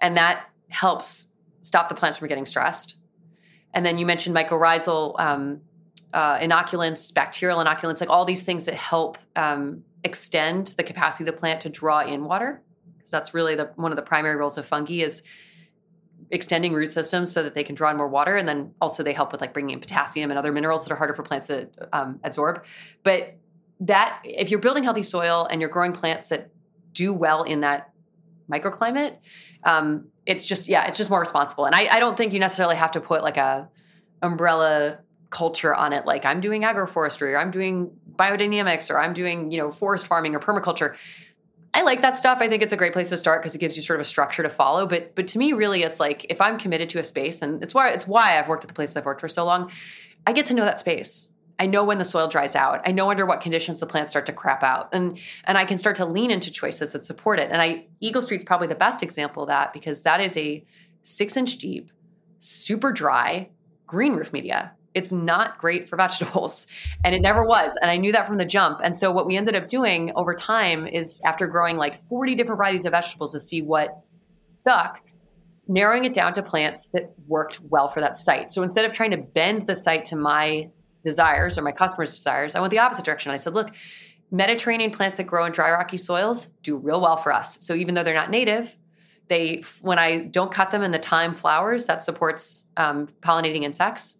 [0.00, 1.28] and that helps
[1.62, 2.96] stop the plants from getting stressed.
[3.72, 5.60] And then you mentioned mycorrhizal um,
[6.12, 11.34] uh, inoculants, bacterial inoculants, like all these things that help um, extend the capacity of
[11.34, 12.62] the plant to draw in water.
[12.96, 15.22] Because that's really the one of the primary roles of fungi is
[16.30, 19.12] extending root systems so that they can draw in more water, and then also they
[19.12, 21.68] help with like bringing in potassium and other minerals that are harder for plants to
[21.92, 22.64] um, absorb.
[23.02, 23.36] But
[23.80, 26.50] that if you're building healthy soil and you're growing plants that
[26.92, 27.92] do well in that
[28.50, 29.16] microclimate,
[29.64, 31.64] um, it's just yeah, it's just more responsible.
[31.64, 33.68] And I, I don't think you necessarily have to put like a
[34.22, 34.98] umbrella
[35.30, 39.58] culture on it like i'm doing agroforestry or i'm doing biodynamics or i'm doing you
[39.58, 40.94] know forest farming or permaculture
[41.74, 43.76] i like that stuff i think it's a great place to start because it gives
[43.76, 46.40] you sort of a structure to follow but but to me really it's like if
[46.40, 48.96] i'm committed to a space and it's why it's why i've worked at the places
[48.96, 49.70] i've worked for so long
[50.26, 52.82] i get to know that space I know when the soil dries out.
[52.86, 54.90] I know under what conditions the plants start to crap out.
[54.92, 57.50] And and I can start to lean into choices that support it.
[57.50, 60.64] And I Eagle Street's probably the best example of that because that is a
[61.02, 61.90] six inch deep,
[62.38, 63.50] super dry
[63.86, 64.72] green roof media.
[64.98, 66.66] It's not great for vegetables.
[67.04, 67.78] And it never was.
[67.80, 68.80] And I knew that from the jump.
[68.84, 72.58] And so what we ended up doing over thyme is after growing like 40 different
[72.58, 73.88] varieties of vegetables to see what
[74.48, 75.00] stuck,
[75.66, 78.52] narrowing it down to plants that worked well for that site.
[78.52, 80.68] So instead of trying to bend the site to my
[81.04, 82.54] desires or my customers' desires.
[82.54, 83.32] I went the opposite direction.
[83.32, 83.70] I said, look,
[84.30, 87.64] Mediterranean plants that grow in dry, rocky soils do real well for us.
[87.64, 88.76] So even though they're not native,
[89.28, 94.17] they when I don't cut them in the time flowers, that supports um, pollinating insects.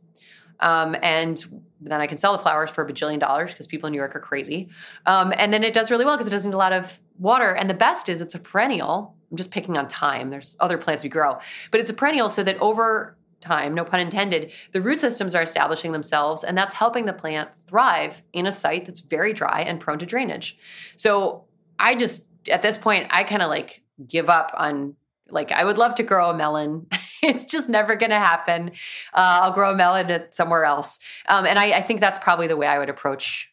[0.60, 3.92] Um, and then I can sell the flowers for a bajillion dollars because people in
[3.92, 4.68] New York are crazy.
[5.06, 7.52] Um, and then it does really well because it doesn't need a lot of water.
[7.52, 9.14] And the best is it's a perennial.
[9.30, 10.30] I'm just picking on time.
[10.30, 11.38] There's other plants we grow,
[11.70, 15.42] but it's a perennial so that over thyme, no pun intended, the root systems are
[15.42, 19.80] establishing themselves, and that's helping the plant thrive in a site that's very dry and
[19.80, 20.58] prone to drainage.
[20.96, 21.44] So
[21.78, 24.96] I just, at this point, I kind of like give up on.
[25.30, 26.86] Like I would love to grow a melon.
[27.22, 28.70] it's just never going to happen.
[29.12, 32.56] Uh, I'll grow a melon somewhere else, um, and I, I think that's probably the
[32.56, 33.50] way I would approach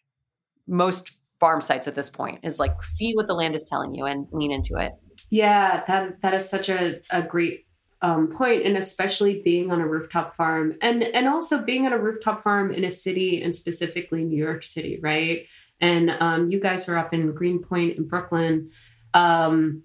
[0.68, 2.40] most farm sites at this point.
[2.44, 4.94] Is like see what the land is telling you and lean into it.
[5.30, 7.66] Yeah, that that is such a, a great
[8.02, 11.98] um, point, and especially being on a rooftop farm, and and also being on a
[11.98, 15.48] rooftop farm in a city, and specifically New York City, right?
[15.82, 18.72] And um, you guys are up in Greenpoint in Brooklyn,
[19.14, 19.84] um,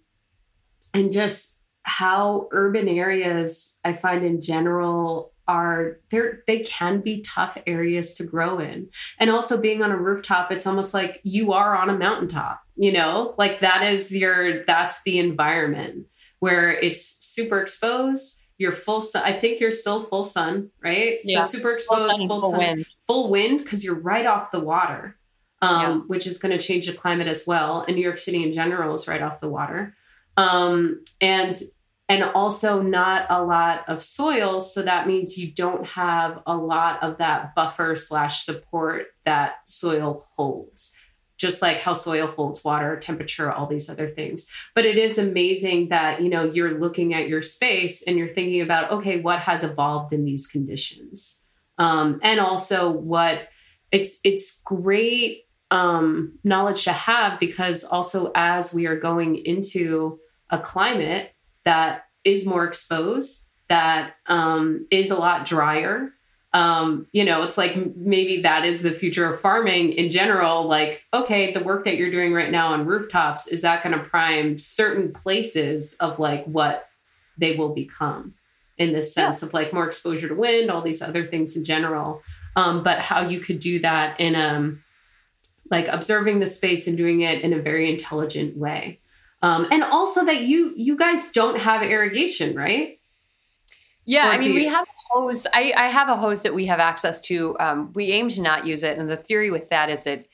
[0.95, 7.59] and just how urban areas I find in general are there they can be tough
[7.66, 11.76] areas to grow in and also being on a rooftop it's almost like you are
[11.76, 16.07] on a mountaintop you know like that is your that's the environment
[16.41, 18.43] where it's super exposed.
[18.59, 19.22] You're full sun.
[19.24, 21.18] I think you're still full sun, right?
[21.22, 21.45] Yeah.
[21.45, 25.16] So super exposed, full, full, full wind, full wind, because you're right off the water.
[25.62, 25.97] um, yeah.
[26.07, 27.85] which is going to change the climate as well.
[27.87, 29.95] And New York City in general is right off the water.
[30.41, 31.55] Um, and
[32.09, 34.61] and also not a lot of soil.
[34.61, 40.26] So that means you don't have a lot of that buffer slash support that soil
[40.36, 40.97] holds
[41.41, 44.47] just like how soil holds water, temperature, all these other things.
[44.74, 48.61] But it is amazing that, you know, you're looking at your space and you're thinking
[48.61, 51.43] about, okay, what has evolved in these conditions?
[51.78, 53.49] Um, and also what
[53.91, 60.18] it's it's great um, knowledge to have because also as we are going into
[60.51, 61.34] a climate
[61.64, 66.12] that is more exposed, that um, is a lot drier,
[66.53, 70.64] um, you know, it's like maybe that is the future of farming in general.
[70.64, 74.05] Like, okay, the work that you're doing right now on rooftops, is that going to
[74.05, 76.88] prime certain places of like what
[77.38, 78.34] they will become
[78.78, 79.48] in this sense yeah.
[79.48, 82.22] of like more exposure to wind, all these other things in general.
[82.57, 84.82] Um, but how you could do that in um
[85.70, 88.98] like observing the space and doing it in a very intelligent way.
[89.43, 92.99] Um, and also that you you guys don't have irrigation, right?
[94.05, 95.47] Yeah, or I mean, you- we have a hose.
[95.55, 97.57] I, I have a hose that we have access to.
[97.59, 100.26] Um, we aim to not use it, and the theory with that is that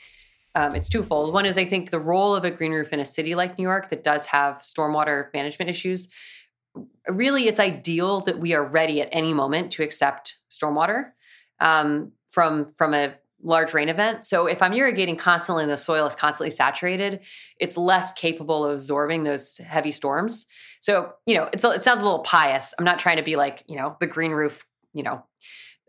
[0.55, 1.35] um, it's twofold.
[1.35, 3.65] One is I think the role of a green roof in a city like New
[3.65, 6.09] York that does have stormwater management issues.
[7.09, 11.13] Really, it's ideal that we are ready at any moment to accept stormwater
[11.61, 14.25] um, from from a large rain event.
[14.25, 17.21] So if I'm irrigating constantly and the soil is constantly saturated,
[17.61, 20.47] it's less capable of absorbing those heavy storms.
[20.81, 22.75] So, you know, it sounds a little pious.
[22.79, 24.65] I'm not trying to be like, you know, the green roof,
[24.95, 25.25] you know,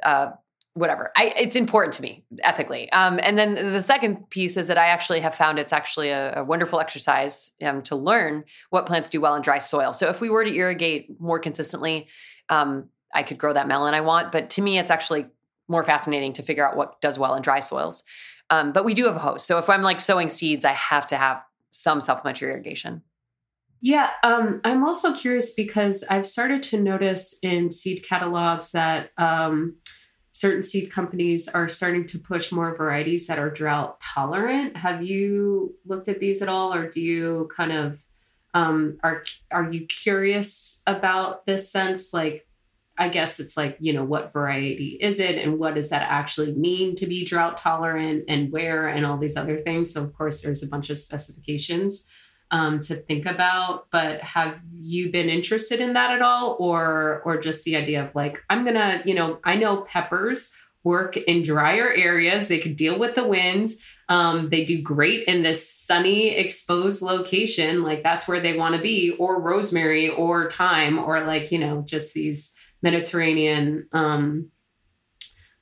[0.04, 0.32] uh,
[0.74, 1.12] whatever.
[1.18, 2.92] I, it's important to me ethically.
[2.92, 6.40] Um, and then the second piece is that I actually have found it's actually a,
[6.40, 9.94] a wonderful exercise um, to learn what plants do well in dry soil.
[9.94, 12.08] So if we were to irrigate more consistently,
[12.50, 14.32] um, I could grow that melon I want.
[14.32, 15.26] But to me, it's actually
[15.68, 18.04] more fascinating to figure out what does well in dry soils.
[18.50, 19.44] Um, but we do have a hose.
[19.44, 23.04] So if I'm like sowing seeds, I have to have some supplementary irrigation.
[23.82, 29.76] Yeah, um, I'm also curious because I've started to notice in seed catalogs that um,
[30.32, 34.78] certain seed companies are starting to push more varieties that are drought tolerant.
[34.78, 38.04] Have you looked at these at all, or do you kind of
[38.54, 42.14] um, are are you curious about this sense?
[42.14, 42.47] Like,
[42.98, 46.54] I guess it's like you know what variety is it, and what does that actually
[46.54, 49.94] mean to be drought tolerant, and where, and all these other things.
[49.94, 52.10] So of course, there's a bunch of specifications
[52.52, 53.88] um, to think about.
[53.92, 58.16] But have you been interested in that at all, or or just the idea of
[58.16, 62.48] like I'm gonna, you know, I know peppers work in drier areas.
[62.48, 63.84] They could deal with the winds.
[64.10, 67.84] Um, they do great in this sunny, exposed location.
[67.84, 71.82] Like that's where they want to be, or rosemary, or thyme, or like you know,
[71.86, 72.56] just these
[72.88, 74.50] Mediterranean um,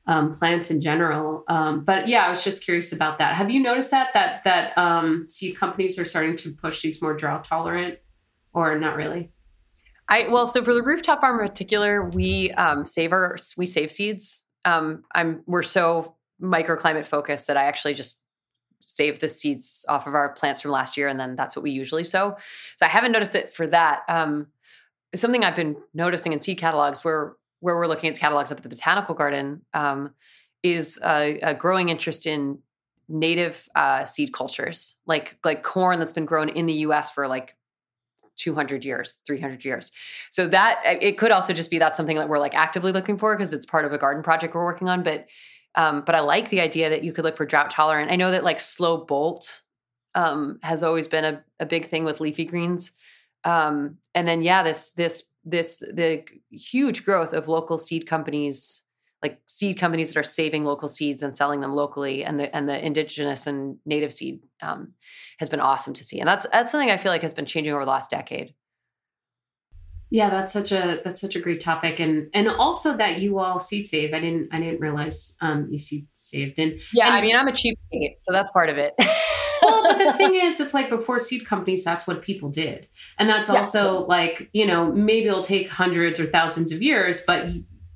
[0.05, 1.43] um, plants in general.
[1.47, 3.33] Um, but yeah, I was just curious about that.
[3.33, 7.15] Have you noticed that that that um, seed companies are starting to push these more
[7.15, 7.97] drought tolerant,
[8.53, 9.31] or not really?
[10.07, 13.91] I well, so for the rooftop farm in particular, we um, save our we save
[13.91, 14.43] seeds.
[14.65, 18.23] Um, I'm we're so microclimate focused that I actually just
[18.81, 21.71] save the seeds off of our plants from last year, and then that's what we
[21.71, 22.37] usually sow.
[22.77, 24.03] So I haven't noticed it for that.
[24.07, 24.45] Um,
[25.15, 28.63] something I've been noticing in seed catalogs where where we're looking at catalogs up at
[28.63, 30.11] the botanical garden um,
[30.61, 32.59] is a, a, growing interest in
[33.07, 37.11] native uh, seed cultures, like like corn that's been grown in the U.S.
[37.11, 37.55] for like
[38.37, 39.91] 200 years, 300 years.
[40.29, 43.35] So that it could also just be that's something that we're like actively looking for
[43.35, 45.03] because it's part of a garden project we're working on.
[45.03, 45.27] But
[45.75, 48.11] um, but I like the idea that you could look for drought tolerant.
[48.11, 49.61] I know that like slow bolt
[50.15, 52.93] um, has always been a, a big thing with leafy greens.
[53.45, 58.81] Um, and then yeah, this this this the huge growth of local seed companies
[59.21, 62.67] like seed companies that are saving local seeds and selling them locally and the and
[62.67, 64.93] the indigenous and native seed um,
[65.39, 66.19] has been awesome to see.
[66.19, 68.53] And that's that's something i feel like has been changing over the last decade
[70.15, 71.99] yeah that's such a that's such a great topic.
[71.99, 74.13] And and also that you all seed save.
[74.13, 76.57] I didn't i didn't realize um you seed saved.
[76.57, 78.93] And yeah and, i mean i'm a cheapskate so that's part of it.
[79.61, 82.87] Well, but the thing is, it's like before seed companies, that's what people did.
[83.17, 87.47] And that's also like, you know, maybe it'll take hundreds or thousands of years, but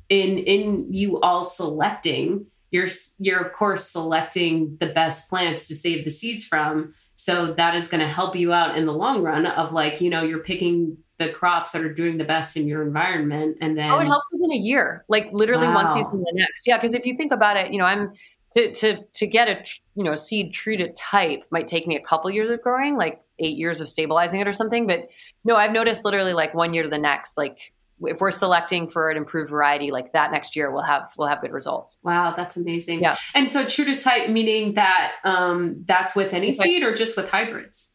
[0.08, 2.88] in in you all selecting, you're
[3.20, 6.96] you're of course selecting the best plants to save the seeds from.
[7.16, 10.10] So that is going to help you out in the long run of like, you
[10.10, 13.92] know, you're picking the crops that are doing the best in your environment and then
[13.92, 15.06] Oh, it helps within a year.
[15.10, 15.76] Like literally wow.
[15.76, 16.66] one season the next.
[16.66, 18.14] Yeah, because if you think about it, you know, I'm
[18.54, 19.64] to to to get a
[19.96, 23.58] you know seed treated type might take me a couple years of growing, like eight
[23.58, 24.88] years of stabilizing it or something.
[24.88, 25.10] But
[25.44, 27.58] no, I've noticed literally like one year to the next, like
[28.02, 31.42] if we're selecting for an improved variety like that next year, we'll have we'll have
[31.42, 32.00] good results.
[32.04, 33.02] Wow, that's amazing.
[33.02, 33.18] Yeah.
[33.36, 37.30] And so true to type meaning that um, that's with any seed or just with
[37.30, 37.94] hybrids.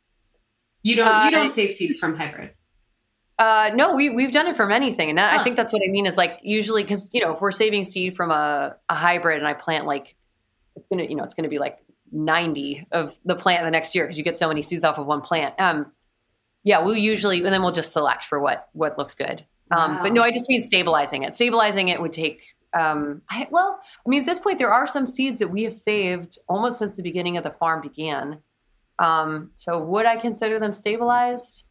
[0.82, 2.50] You don't uh, you don't save seeds from hybrid.
[3.38, 5.40] Uh, no, we we've done it from anything, and that, huh.
[5.40, 7.84] I think that's what I mean is like usually because you know if we're saving
[7.84, 10.14] seed from a, a hybrid and I plant like
[10.76, 11.78] it's gonna you know it's gonna be like
[12.12, 15.06] ninety of the plant the next year because you get so many seeds off of
[15.06, 15.54] one plant.
[15.58, 15.90] Um,
[16.62, 19.44] yeah, we'll usually and then we'll just select for what what looks good.
[19.70, 20.02] Um, wow.
[20.04, 21.34] But no, I just mean stabilizing it.
[21.34, 22.54] Stabilizing it would take.
[22.72, 25.74] Um, I, well, I mean, at this point, there are some seeds that we have
[25.74, 28.38] saved almost since the beginning of the farm began.
[28.98, 31.64] Um, so, would I consider them stabilized?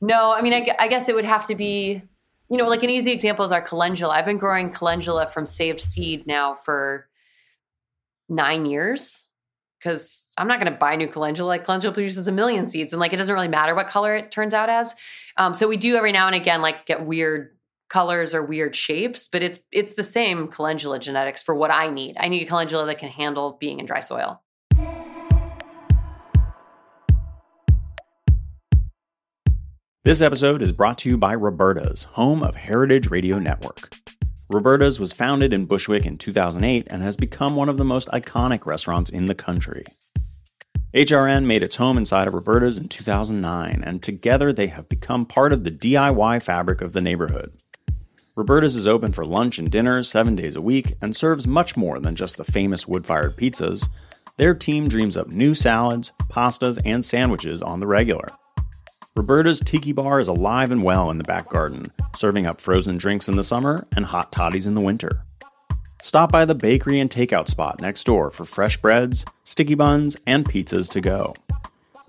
[0.00, 2.02] No, I mean, I, I, guess it would have to be,
[2.48, 4.14] you know, like an easy example is our calendula.
[4.14, 7.06] I've been growing calendula from saved seed now for
[8.28, 9.30] nine years
[9.78, 11.48] because I'm not going to buy new calendula.
[11.48, 14.30] Like calendula produces a million seeds, and like it doesn't really matter what color it
[14.30, 14.94] turns out as.
[15.36, 17.56] Um, so we do every now and again like get weird
[17.88, 22.16] colors or weird shapes, but it's it's the same calendula genetics for what I need.
[22.18, 24.40] I need a calendula that can handle being in dry soil.
[30.02, 33.94] This episode is brought to you by Roberta's, home of Heritage Radio Network.
[34.48, 38.64] Roberta's was founded in Bushwick in 2008 and has become one of the most iconic
[38.64, 39.84] restaurants in the country.
[40.94, 45.52] HRN made its home inside of Roberta's in 2009, and together they have become part
[45.52, 47.50] of the DIY fabric of the neighborhood.
[48.36, 52.00] Roberta's is open for lunch and dinner seven days a week and serves much more
[52.00, 53.86] than just the famous wood fired pizzas.
[54.38, 58.32] Their team dreams up new salads, pastas, and sandwiches on the regular.
[59.16, 63.28] Roberta's Tiki Bar is alive and well in the back garden, serving up frozen drinks
[63.28, 65.22] in the summer and hot toddies in the winter.
[66.00, 70.48] Stop by the bakery and takeout spot next door for fresh breads, sticky buns, and
[70.48, 71.34] pizzas to go.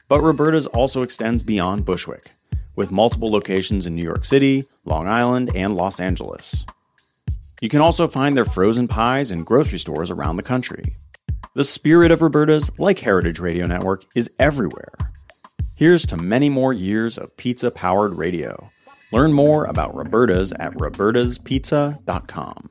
[0.09, 2.25] But Roberta's also extends beyond Bushwick,
[2.75, 6.65] with multiple locations in New York City, Long Island, and Los Angeles.
[7.61, 10.85] You can also find their frozen pies in grocery stores around the country.
[11.55, 14.93] The spirit of Roberta's, like Heritage Radio Network, is everywhere
[15.81, 18.69] Here's to many more years of pizza powered radio.
[19.11, 22.69] Learn more about Roberta's at robertaspizza.com.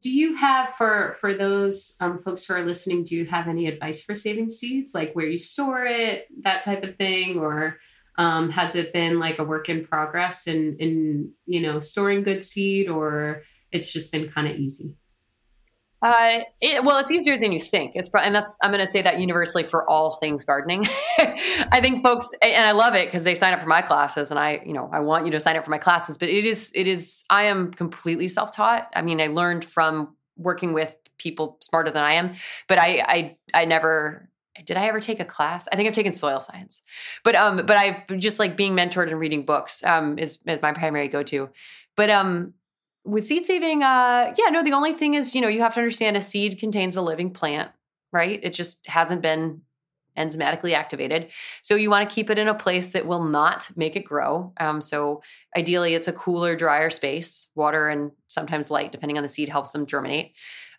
[0.00, 3.02] Do you have for for those um, folks who are listening?
[3.02, 6.84] Do you have any advice for saving seeds, like where you store it, that type
[6.84, 7.80] of thing, or
[8.16, 12.44] um, has it been like a work in progress in in you know storing good
[12.44, 13.42] seed, or
[13.72, 14.94] it's just been kind of easy?
[16.00, 17.92] Uh, it, well, it's easier than you think.
[17.94, 20.86] It's and that's I'm going to say that universally for all things gardening.
[21.18, 24.38] I think folks, and I love it because they sign up for my classes, and
[24.38, 26.16] I, you know, I want you to sign up for my classes.
[26.16, 27.24] But it is, it is.
[27.30, 28.88] I am completely self taught.
[28.94, 32.34] I mean, I learned from working with people smarter than I am,
[32.68, 34.28] but I, I, I never.
[34.64, 35.68] Did I ever take a class?
[35.70, 36.82] I think I've taken soil science,
[37.24, 40.72] but um, but I just like being mentored and reading books um is is my
[40.72, 41.48] primary go to.
[41.96, 42.54] But um,
[43.08, 45.80] with seed saving, uh, yeah, no, the only thing is, you know, you have to
[45.80, 47.70] understand a seed contains a living plant,
[48.12, 48.38] right?
[48.42, 49.62] It just hasn't been
[50.16, 51.28] enzymatically activated.
[51.62, 54.52] So you want to keep it in a place that will not make it grow.
[54.58, 55.22] Um, so
[55.56, 57.48] ideally, it's a cooler, drier space.
[57.54, 60.34] Water and sometimes light, depending on the seed, helps them germinate.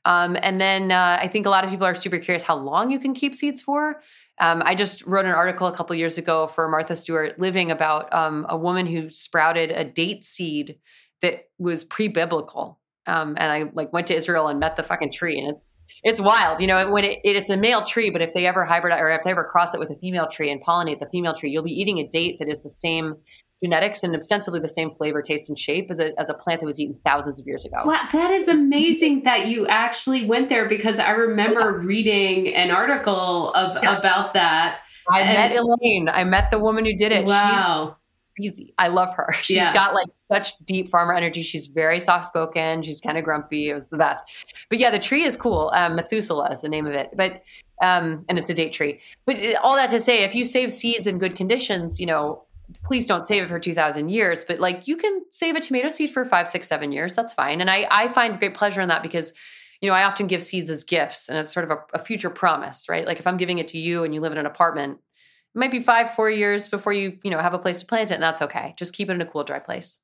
[0.05, 2.91] Um, and then uh, I think a lot of people are super curious how long
[2.91, 4.01] you can keep seeds for.
[4.39, 8.13] Um, I just wrote an article a couple years ago for Martha Stewart Living about
[8.13, 10.77] um, a woman who sprouted a date seed
[11.21, 12.79] that was pre-biblical.
[13.07, 16.21] Um, and I like went to Israel and met the fucking tree, and it's it's
[16.21, 16.91] wild, you know.
[16.91, 19.31] When it, it, it's a male tree, but if they ever hybridize or if they
[19.31, 21.97] ever cross it with a female tree and pollinate the female tree, you'll be eating
[21.97, 23.15] a date that is the same
[23.63, 26.65] genetics and ostensibly the same flavor, taste, and shape as a, as a plant that
[26.65, 27.77] was eaten thousands of years ago.
[27.83, 33.51] Wow, that is amazing that you actually went there because I remember reading an article
[33.53, 33.97] of, yeah.
[33.97, 34.79] about that.
[35.09, 36.09] I and, met Elaine.
[36.09, 37.25] I met the woman who did it.
[37.25, 37.97] Wow.
[38.39, 38.73] Crazy.
[38.77, 39.33] I love her.
[39.41, 39.73] She's yeah.
[39.73, 41.41] got like such deep farmer energy.
[41.41, 42.83] She's very soft spoken.
[42.83, 43.69] She's kind of grumpy.
[43.69, 44.23] It was the best.
[44.69, 45.71] But yeah, the tree is cool.
[45.73, 47.09] Um, Methuselah is the name of it.
[47.15, 47.43] But
[47.81, 48.99] um, and it's a date tree.
[49.25, 52.43] But uh, all that to say, if you save seeds in good conditions, you know,
[52.83, 56.11] please don't save it for 2000 years but like you can save a tomato seed
[56.11, 59.01] for five six seven years that's fine and i i find great pleasure in that
[59.01, 59.33] because
[59.81, 62.29] you know i often give seeds as gifts and it's sort of a, a future
[62.29, 64.99] promise right like if i'm giving it to you and you live in an apartment
[65.55, 68.11] it might be five, four years before you, you know, have a place to plant
[68.11, 68.73] it, and that's okay.
[68.77, 70.01] Just keep it in a cool, dry place.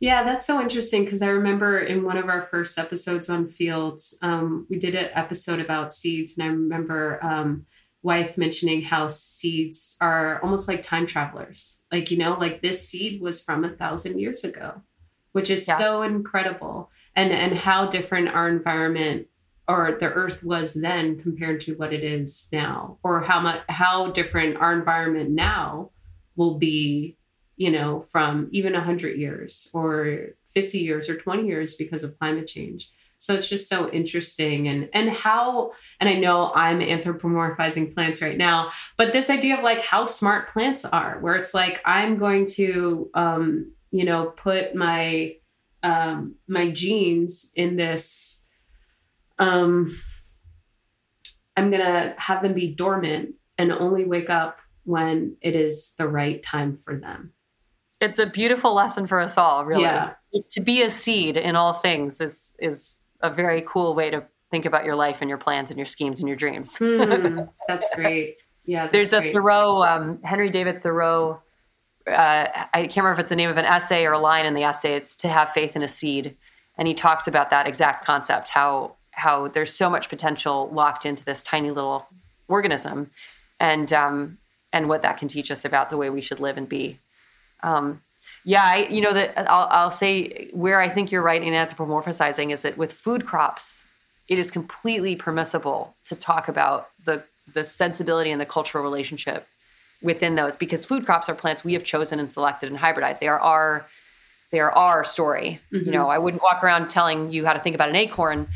[0.00, 4.16] Yeah, that's so interesting because I remember in one of our first episodes on fields,
[4.22, 7.66] um, we did an episode about seeds, and I remember um,
[8.02, 11.84] Wythe mentioning how seeds are almost like time travelers.
[11.92, 14.82] Like you know, like this seed was from a thousand years ago,
[15.32, 15.76] which is yeah.
[15.76, 19.26] so incredible, and and how different our environment
[19.70, 24.10] or the earth was then compared to what it is now or how much how
[24.10, 25.90] different our environment now
[26.36, 27.16] will be
[27.60, 32.46] you know, from even 100 years or 50 years or 20 years because of climate
[32.46, 32.90] change.
[33.18, 38.38] So it's just so interesting and and how and I know I'm anthropomorphizing plants right
[38.38, 42.46] now, but this idea of like how smart plants are, where it's like I'm going
[42.56, 45.34] to um, you know, put my
[45.82, 48.39] um my genes in this
[49.40, 49.90] um
[51.56, 56.08] I'm going to have them be dormant and only wake up when it is the
[56.08, 57.32] right time for them.
[58.00, 59.82] It's a beautiful lesson for us all, really.
[59.82, 60.14] Yeah.
[60.50, 64.64] To be a seed in all things is is a very cool way to think
[64.64, 66.78] about your life and your plans and your schemes and your dreams.
[66.78, 68.38] Hmm, that's great.
[68.64, 68.84] Yeah.
[68.84, 69.34] That's There's a great.
[69.34, 71.42] Thoreau, um, Henry David Thoreau.
[72.06, 74.54] Uh, I can't remember if it's the name of an essay or a line in
[74.54, 74.94] the essay.
[74.94, 76.38] It's to have faith in a seed,
[76.78, 78.48] and he talks about that exact concept.
[78.48, 82.06] How how there's so much potential locked into this tiny little
[82.48, 83.10] organism,
[83.58, 84.38] and um,
[84.72, 86.98] and what that can teach us about the way we should live and be.
[87.62, 88.00] Um,
[88.44, 92.52] yeah, I, you know that I'll, I'll say where I think you're right in anthropomorphizing
[92.52, 93.84] is that with food crops,
[94.28, 99.46] it is completely permissible to talk about the the sensibility and the cultural relationship
[100.02, 103.18] within those because food crops are plants we have chosen and selected and hybridized.
[103.18, 103.86] They are our
[104.50, 105.60] they are our story.
[105.72, 105.86] Mhm.
[105.86, 108.48] You know, I wouldn't walk around telling you how to think about an acorn,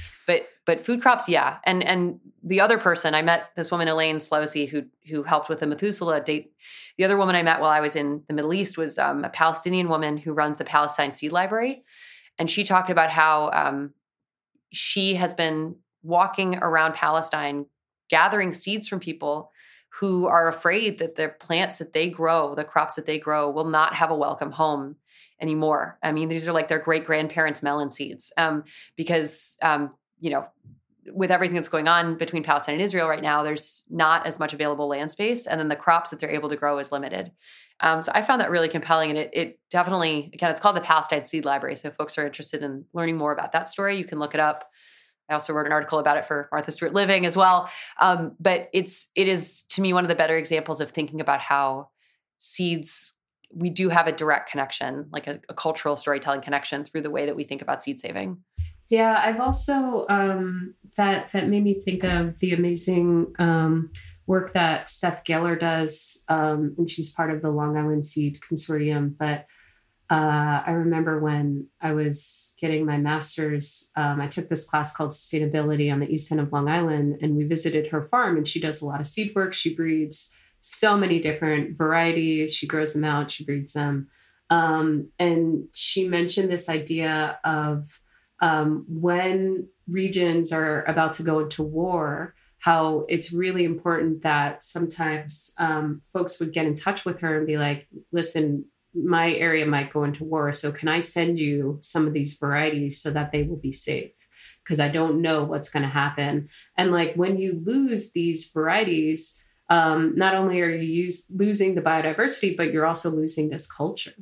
[0.67, 1.59] but food crops, yeah.
[1.65, 5.61] And and the other person I met this woman Elaine Solowey who who helped with
[5.61, 6.53] the Methuselah date.
[6.97, 9.29] The other woman I met while I was in the Middle East was um, a
[9.29, 11.85] Palestinian woman who runs the Palestine Seed Library,
[12.39, 13.93] and she talked about how um,
[14.73, 17.67] she has been walking around Palestine
[18.11, 19.51] gathering seeds from people
[20.01, 23.65] who are afraid that the plants that they grow, the crops that they grow, will
[23.65, 24.97] not have a welcome home
[25.41, 25.99] anymore.
[26.03, 28.65] I mean, these are like their great grandparents' melon seeds, um,
[28.97, 30.47] because um, you know,
[31.13, 34.55] with everything that's going on between Palestine and Israel right now, there's not as much
[34.55, 37.31] available land space, and then the crops that they're able to grow is limited.
[37.81, 40.81] Um, so I found that really compelling, and it, it definitely again, it's called the
[40.81, 41.77] Palestine Seed Library.
[41.77, 44.41] So if folks are interested in learning more about that story, you can look it
[44.41, 44.71] up.
[45.29, 47.71] I also wrote an article about it for Martha Stewart Living as well.
[47.99, 51.41] Um, but it's it is to me one of the better examples of thinking about
[51.41, 51.89] how
[52.39, 53.15] seeds
[53.55, 57.27] we do have a direct connection, like a, a cultural storytelling connection through the way
[57.27, 58.39] that we think about seed saving.
[58.95, 63.91] Yeah, I've also um, that that made me think of the amazing um,
[64.29, 69.19] work that Steph Gaylor does, um, and she's part of the Long Island Seed Consortium.
[69.19, 69.47] But
[70.09, 75.11] uh, I remember when I was getting my master's, um, I took this class called
[75.11, 78.37] Sustainability on the east end of Long Island, and we visited her farm.
[78.37, 79.55] And she does a lot of seed work.
[79.55, 82.55] She breeds so many different varieties.
[82.55, 83.33] She grows them out.
[83.33, 84.07] She breeds them,
[84.51, 88.01] um, and she mentioned this idea of
[88.45, 95.51] um, when regions are about to go into war, how it's really important that sometimes
[95.59, 99.95] um, folks would get in touch with her and be like, listen, my area might
[99.95, 100.53] go into war.
[100.53, 104.13] So can I send you some of these varieties so that they will be safe?
[104.63, 106.51] Because I don't know what's going to happen.
[106.77, 111.81] And like when you lose these varieties, um, not only are you use, losing the
[111.81, 114.15] biodiversity, but you're also losing this culture.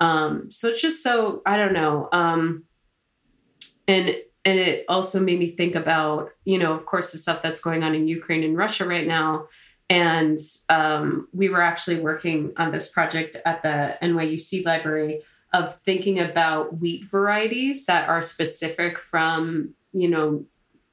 [0.00, 2.08] Um, so it's just so, I don't know.
[2.10, 2.64] Um,
[3.88, 7.60] and and it also made me think about you know of course the stuff that's
[7.60, 9.46] going on in ukraine and russia right now.
[9.88, 15.22] And um, we were actually working on this project at the nyu seed library
[15.52, 20.44] of thinking about wheat varieties that are specific from you know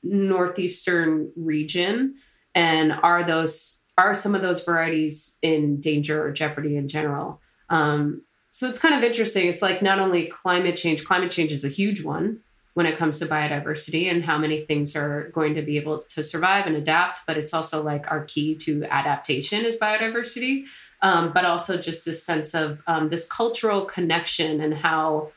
[0.03, 2.15] northeastern region.
[2.55, 7.41] And are those are some of those varieties in danger or jeopardy in general?
[7.69, 9.47] Um, so it's kind of interesting.
[9.47, 12.41] It's like not only climate change climate change is a huge one
[12.73, 16.23] when it comes to biodiversity and how many things are going to be able to
[16.23, 17.19] survive and adapt.
[17.27, 20.63] But it's also like our key to adaptation is biodiversity,
[21.01, 25.31] um, but also just this sense of um, this cultural connection and how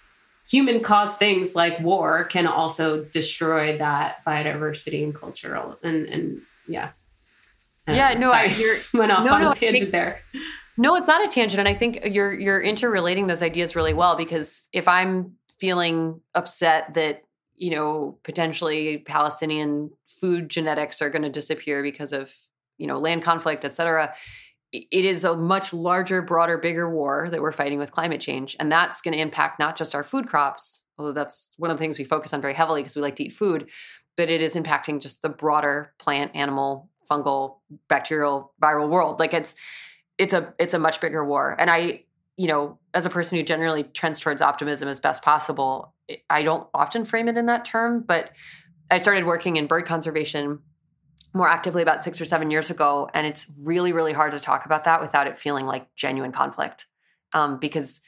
[0.49, 6.91] human caused things like war can also destroy that biodiversity and cultural and and yeah.
[7.89, 8.62] Yeah, no, I- sorry.
[8.64, 10.20] you're- went off no, on no, a I tangent think- there.
[10.78, 14.14] No, it's not a tangent, and I think you're you're interrelating those ideas really well
[14.16, 17.22] because if I'm feeling upset that
[17.57, 22.32] you know potentially Palestinian food genetics are going to disappear because of
[22.78, 24.14] you know land conflict, et cetera,
[24.72, 28.70] it is a much larger, broader, bigger war that we're fighting with climate change, and
[28.70, 31.98] that's going to impact not just our food crops, although that's one of the things
[31.98, 33.68] we focus on very heavily because we like to eat food,
[34.16, 39.20] but it is impacting just the broader plant, animal, fungal, bacterial, viral world.
[39.20, 39.54] Like it's
[40.18, 42.02] it's a it's a much bigger war and i
[42.37, 45.95] you know as a person who generally trends towards optimism as best possible
[46.30, 48.30] i don't often frame it in that term but
[48.91, 50.59] i started working in bird conservation
[51.34, 54.66] more actively about six or seven years ago and it's really really hard to talk
[54.66, 56.87] about that without it feeling like genuine conflict
[57.32, 58.01] um, because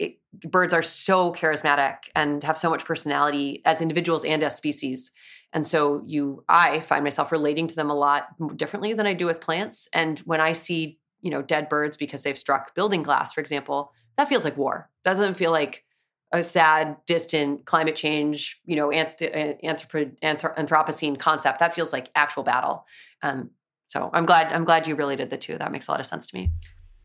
[0.00, 0.18] it,
[0.50, 5.12] birds are so charismatic and have so much personality as individuals and as species.
[5.52, 9.26] And so you I find myself relating to them a lot differently than I do
[9.26, 9.88] with plants.
[9.92, 13.92] And when I see, you know, dead birds because they've struck building glass, for example,
[14.16, 14.90] that feels like war.
[15.04, 15.84] Doesn't feel like
[16.32, 21.58] a sad, distant climate change, you know, anth- anthrop- Anthropocene concept.
[21.58, 22.86] That feels like actual battle.
[23.22, 23.50] Um,
[23.88, 25.58] so I'm glad I'm glad you related the two.
[25.58, 26.50] That makes a lot of sense to me.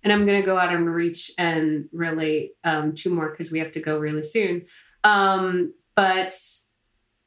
[0.03, 3.57] And I'm going to go out and reach and relate um, two more because we
[3.57, 4.67] have to go really soon.
[5.03, 6.37] Um, but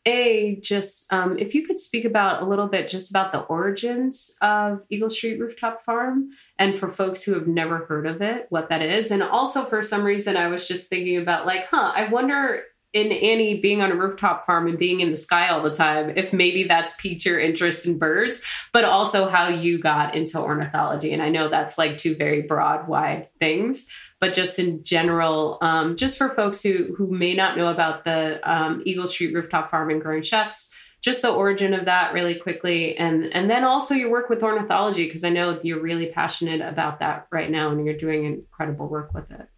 [0.06, 4.36] a just um, if you could speak about a little bit just about the origins
[4.40, 8.68] of eagle street rooftop farm and for folks who have never heard of it what
[8.68, 12.08] that is and also for some reason i was just thinking about like huh i
[12.08, 12.62] wonder
[12.94, 16.12] in Annie being on a rooftop farm and being in the sky all the time,
[16.16, 18.42] if maybe that's piqued your interest in birds,
[18.72, 21.12] but also how you got into ornithology.
[21.12, 23.90] And I know that's like two very broad, wide things,
[24.20, 28.40] but just in general, um, just for folks who who may not know about the
[28.50, 32.96] um, Eagle Street Rooftop Farm and Growing Chefs, just the origin of that really quickly,
[32.96, 36.98] and and then also your work with ornithology because I know you're really passionate about
[37.00, 39.48] that right now, and you're doing incredible work with it.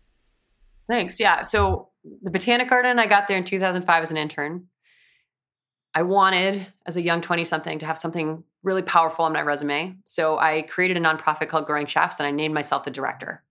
[0.89, 1.21] Thanks.
[1.21, 1.43] Yeah.
[1.43, 1.89] So
[2.23, 4.67] the Botanic Garden, I got there in 2005 as an intern.
[5.95, 9.97] I wanted, as a young 20 something, to have something really powerful on my resume.
[10.05, 13.43] So I created a nonprofit called Growing Chefs and I named myself the director.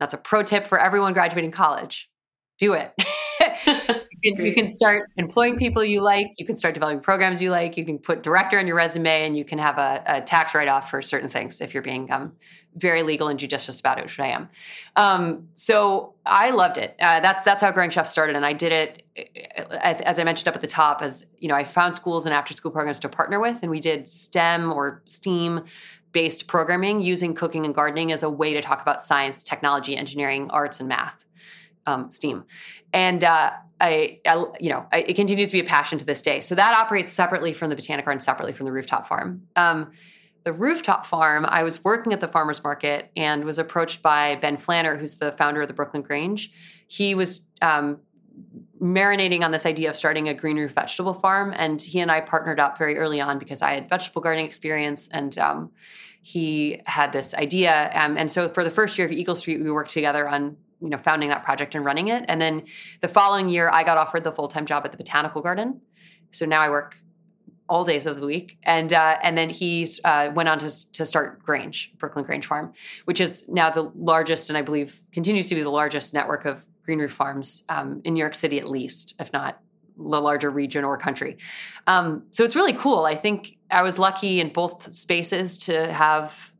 [0.00, 2.10] That's a pro tip for everyone graduating college
[2.58, 2.92] do it.
[4.22, 6.28] you, can, you can start employing people you like.
[6.38, 7.76] You can start developing programs you like.
[7.76, 10.68] You can put director on your resume, and you can have a, a tax write
[10.68, 12.32] off for certain things if you're being um,
[12.76, 14.48] very legal and judicious about it, which I am.
[14.96, 16.94] Um, so I loved it.
[17.00, 19.02] Uh, that's that's how Growing Chef started, and I did it
[19.70, 21.02] as I mentioned up at the top.
[21.02, 23.80] As you know, I found schools and after school programs to partner with, and we
[23.80, 25.64] did STEM or STEAM
[26.14, 30.48] based programming using cooking and gardening as a way to talk about science, technology, engineering,
[30.50, 31.26] arts, and math
[31.86, 32.44] um, Steam,
[32.94, 33.50] and uh,
[33.80, 36.40] I, I, you know, I, it continues to be a passion to this day.
[36.40, 39.42] So that operates separately from the Botanic Garden, separately from the rooftop farm.
[39.56, 39.92] Um,
[40.44, 44.56] the rooftop farm, I was working at the farmers market and was approached by Ben
[44.56, 46.52] Flanner, who's the founder of the Brooklyn Grange.
[46.86, 47.98] He was um,
[48.80, 52.20] marinating on this idea of starting a green roof vegetable farm, and he and I
[52.20, 55.36] partnered up very early on because I had vegetable gardening experience and.
[55.38, 55.70] Um,
[56.26, 59.70] he had this idea, um, and so for the first year of Eagle Street, we
[59.70, 62.24] worked together on you know founding that project and running it.
[62.28, 62.64] And then
[63.00, 65.80] the following year i got offered the full-time job at the botanical garden.
[66.30, 66.96] So now i work
[67.66, 68.58] all days of the week.
[68.62, 72.72] And uh, and then he uh, went on to, to start grange brooklyn grange farm
[73.06, 76.64] which is now the largest and i believe continues to be the largest network of
[76.84, 79.60] green roof farms um, in new york city at least if not
[79.96, 81.36] the larger region or country
[81.86, 86.52] um, so it's really cool i think i was lucky in both spaces to have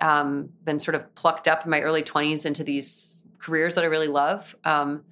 [0.00, 3.86] um, been sort of plucked up in my early 20s into these careers that I
[3.86, 4.56] really love.
[4.64, 5.04] Um,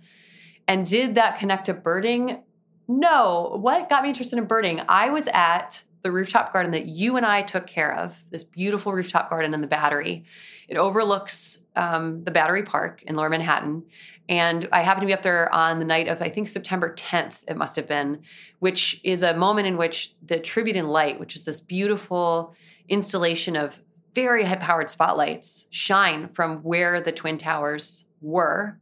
[0.67, 2.43] and did that connect to birding?
[2.89, 3.59] No.
[3.61, 4.81] What got me interested in birding?
[4.89, 8.93] I was at the rooftop garden that you and I took care of, this beautiful
[8.93, 10.25] rooftop garden in the Battery.
[10.69, 13.85] It overlooks um, the Battery Park in Lower Manhattan.
[14.29, 17.45] And I happened to be up there on the night of, I think, September 10th,
[17.49, 18.21] it must have been,
[18.59, 22.55] which is a moment in which the Tribute in Light, which is this beautiful
[22.89, 23.81] installation of
[24.15, 28.79] very high powered spotlights, shine from where the Twin Towers were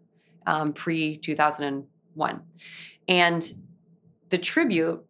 [0.47, 2.43] um, pre 2001.
[3.07, 3.53] And
[4.29, 5.05] the tribute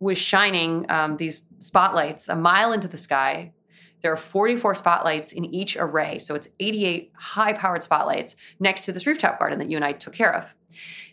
[0.00, 3.52] was shining um, these spotlights a mile into the sky.
[4.02, 6.18] There are 44 spotlights in each array.
[6.18, 9.92] So it's 88 high powered spotlights next to this rooftop garden that you and I
[9.92, 10.54] took care of.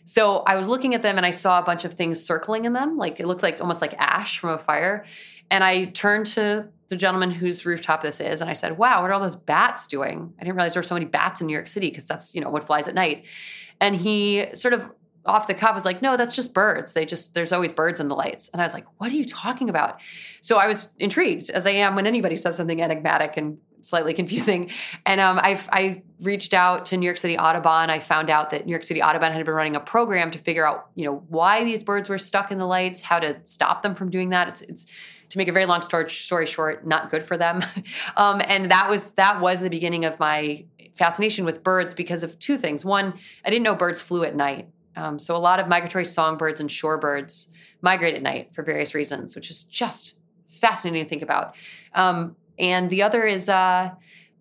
[0.04, 2.74] So I was looking at them and I saw a bunch of things circling in
[2.74, 2.98] them.
[2.98, 5.06] Like it looked like almost like ash from a fire.
[5.50, 9.10] And I turned to the gentleman whose rooftop this is and I said, "Wow, what
[9.10, 11.52] are all those bats doing?" I didn't realize there were so many bats in New
[11.54, 13.24] York City because that's, you know, what flies at night.
[13.80, 14.90] And he sort of
[15.26, 16.92] off the cuff was like, "No, that's just birds.
[16.92, 19.24] They just there's always birds in the lights." And I was like, "What are you
[19.24, 20.00] talking about?"
[20.40, 24.70] So I was intrigued as I am when anybody says something enigmatic and slightly confusing.
[25.06, 27.90] And um, I, I reached out to New York City Audubon.
[27.90, 30.66] I found out that New York City Audubon had been running a program to figure
[30.66, 33.94] out, you know, why these birds were stuck in the lights, how to stop them
[33.94, 34.48] from doing that.
[34.48, 34.86] It's, it's
[35.30, 37.64] to make a very long story, story short, not good for them.
[38.16, 40.64] um, and that was that was the beginning of my
[40.94, 42.84] fascination with birds because of two things.
[42.84, 43.14] One,
[43.44, 44.68] I didn't know birds flew at night.
[44.96, 47.50] Um, so a lot of migratory songbirds and shorebirds
[47.82, 50.18] migrate at night for various reasons, which is just
[50.48, 51.54] fascinating to think about.
[51.94, 53.90] Um, and the other is, uh,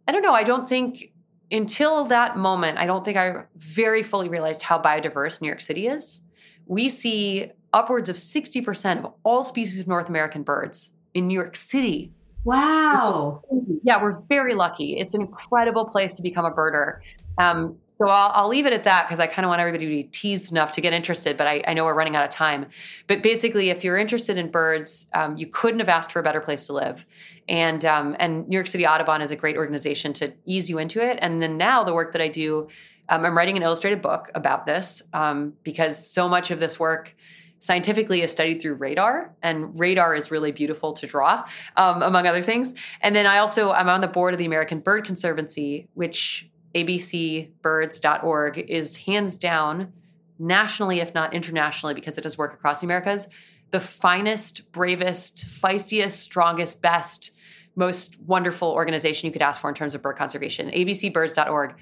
[0.08, 1.12] I don't know, I don't think
[1.52, 5.88] until that moment, I don't think I very fully realized how biodiverse New York City
[5.88, 6.22] is.
[6.66, 11.56] We see upwards of 60% of all species of North American birds in New York
[11.56, 13.42] City Wow.
[13.84, 14.98] yeah, we're very lucky.
[14.98, 17.00] It's an incredible place to become a birder.
[17.38, 19.90] Um, so I'll, I'll, leave it at that because I kind of want everybody to
[19.90, 22.66] be teased enough to get interested, but I, I, know we're running out of time.
[23.08, 26.42] But basically, if you're interested in birds, um, you couldn't have asked for a better
[26.42, 27.06] place to live.
[27.48, 31.02] And um, and New York City Audubon is a great organization to ease you into
[31.02, 31.18] it.
[31.22, 32.68] And then now the work that I do,
[33.08, 37.16] um, I'm writing an illustrated book about this um, because so much of this work
[37.60, 41.46] scientifically is studied through radar and radar is really beautiful to draw
[41.78, 44.82] um, among other things and then i also i'm on the board of the american
[44.82, 49.94] bird conservancy which abcbirds.org is hands down
[50.40, 53.28] nationally if not internationally because it does work across the americas
[53.72, 57.32] the finest bravest feistiest strongest best
[57.76, 61.76] most wonderful organization you could ask for in terms of bird conservation abcbirds.org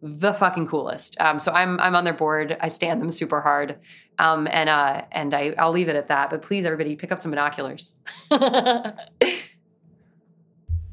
[0.00, 1.20] the fucking coolest.
[1.20, 2.56] Um, so I'm I'm on their board.
[2.60, 3.78] I stand them super hard,
[4.18, 6.30] um, and uh, and I I'll leave it at that.
[6.30, 7.96] But please, everybody, pick up some binoculars.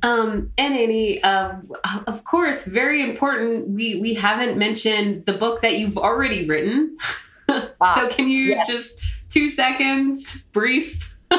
[0.05, 1.53] Um, and Annie, uh,
[2.07, 3.69] of course, very important.
[3.69, 6.97] We we haven't mentioned the book that you've already written.
[7.79, 8.67] Ah, so can you yes.
[8.67, 11.15] just two seconds, brief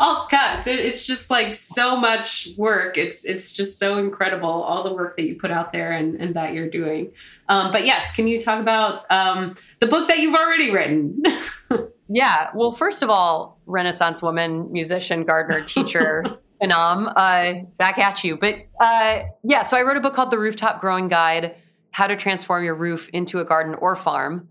[0.00, 0.66] I'll cut.
[0.66, 2.98] It's just like so much work.
[2.98, 6.34] It's it's just so incredible all the work that you put out there and, and
[6.34, 7.12] that you're doing.
[7.48, 11.22] Um, but yes, can you talk about um, the book that you've already written?
[12.08, 12.50] yeah.
[12.54, 16.24] Well, first of all, Renaissance woman, musician, gardener, teacher.
[16.62, 18.36] Phenom, uh, back at you.
[18.36, 21.56] But uh, yeah, so I wrote a book called The Rooftop Growing Guide
[21.90, 24.48] How to Transform Your Roof into a Garden or Farm.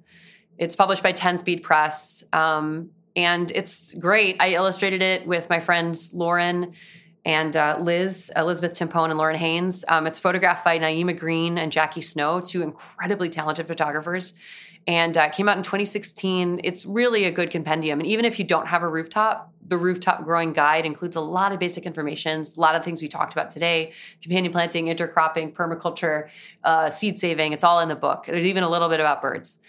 [0.57, 2.23] It's published by 10 Speed Press.
[2.33, 4.37] Um, and it's great.
[4.39, 6.73] I illustrated it with my friends Lauren
[7.25, 9.85] and uh, Liz, Elizabeth Timpone, and Lauren Haynes.
[9.87, 14.33] Um, it's photographed by Naima Green and Jackie Snow, two incredibly talented photographers.
[14.87, 16.61] And uh, came out in 2016.
[16.63, 17.99] It's really a good compendium.
[17.99, 21.51] And even if you don't have a rooftop, the Rooftop Growing Guide includes a lot
[21.51, 26.29] of basic information, a lot of things we talked about today companion planting, intercropping, permaculture,
[26.63, 27.53] uh, seed saving.
[27.53, 28.25] It's all in the book.
[28.25, 29.59] There's even a little bit about birds.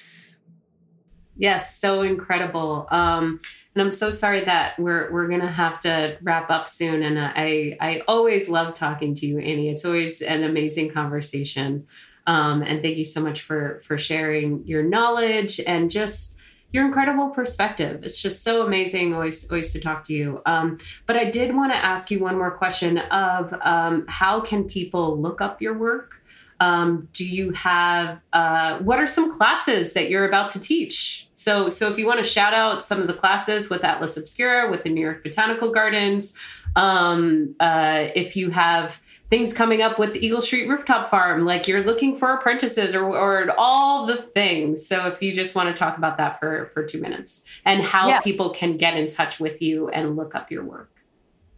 [1.36, 2.86] Yes, so incredible.
[2.90, 3.40] Um,
[3.74, 7.02] and I'm so sorry that we're we're gonna have to wrap up soon.
[7.02, 9.70] And I I always love talking to you, Annie.
[9.70, 11.86] It's always an amazing conversation.
[12.26, 16.38] Um, and thank you so much for for sharing your knowledge and just
[16.72, 18.02] your incredible perspective.
[18.02, 20.40] It's just so amazing always always to talk to you.
[20.46, 24.64] Um, but I did want to ask you one more question of um, how can
[24.64, 26.22] people look up your work?
[26.60, 31.28] Um, do you have uh, what are some classes that you're about to teach?
[31.34, 34.70] So, so if you want to shout out some of the classes with Atlas Obscura,
[34.70, 36.38] with the New York Botanical Gardens,
[36.76, 39.02] um, uh, if you have
[39.32, 43.50] things coming up with Eagle Street Rooftop Farm, like you're looking for apprentices or, or
[43.56, 44.86] all the things.
[44.86, 48.08] So, if you just want to talk about that for for two minutes and how
[48.08, 48.20] yeah.
[48.20, 50.90] people can get in touch with you and look up your work.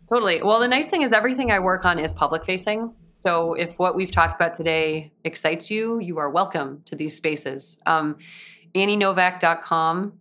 [0.09, 0.41] Totally.
[0.41, 2.95] Well, the nice thing is everything I work on is public facing.
[3.16, 7.81] So if what we've talked about today excites you, you are welcome to these spaces.
[7.87, 8.18] Um,
[8.77, 10.12] AnnieNovak.com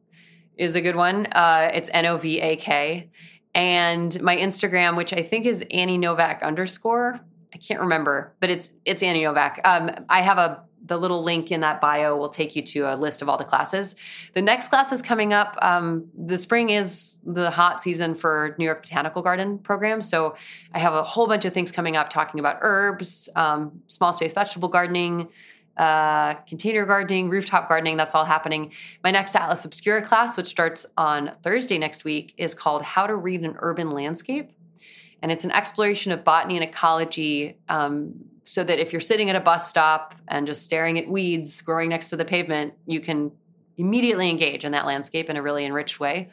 [0.57, 1.27] is a good one.
[1.27, 3.11] Uh, it's N O V A K.
[3.53, 7.19] And my Instagram, which I think is Annie Novak underscore.
[7.53, 9.61] I can't remember, but it's it's Annie Novak.
[9.63, 12.95] Um, I have a the little link in that bio will take you to a
[12.95, 13.95] list of all the classes.
[14.33, 15.55] The next class is coming up.
[15.61, 20.09] Um, the spring is the hot season for New York Botanical Garden programs.
[20.09, 20.35] So
[20.73, 24.33] I have a whole bunch of things coming up talking about herbs, um, small space
[24.33, 25.29] vegetable gardening,
[25.77, 27.95] uh, container gardening, rooftop gardening.
[27.95, 28.73] That's all happening.
[29.03, 33.15] My next Atlas Obscura class, which starts on Thursday next week, is called How to
[33.15, 34.51] Read an Urban Landscape.
[35.23, 38.13] And it's an exploration of botany and ecology um,
[38.43, 41.89] so that if you're sitting at a bus stop and just staring at weeds growing
[41.89, 43.31] next to the pavement, you can
[43.77, 46.29] immediately engage in that landscape in a really enriched way.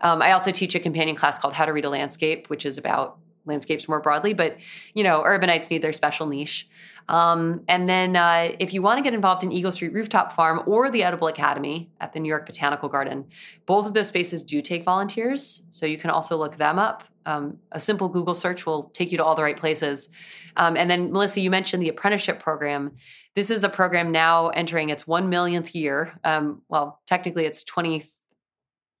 [0.00, 2.78] Um, I also teach a companion class called How to Read a Landscape, which is
[2.78, 4.56] about landscapes more broadly, but
[4.94, 6.66] you know, urbanites need their special niche.
[7.10, 10.62] Um, and then uh, if you want to get involved in Eagle Street Rooftop Farm
[10.66, 13.26] or the Edible Academy at the New York Botanical Garden,
[13.66, 15.64] both of those spaces do take volunteers.
[15.68, 17.04] So you can also look them up.
[17.26, 20.08] Um, a simple Google search will take you to all the right places.
[20.56, 22.92] Um, and then, Melissa, you mentioned the apprenticeship program.
[23.34, 26.18] This is a program now entering its one millionth year.
[26.24, 28.04] Um, well, technically, it's 20,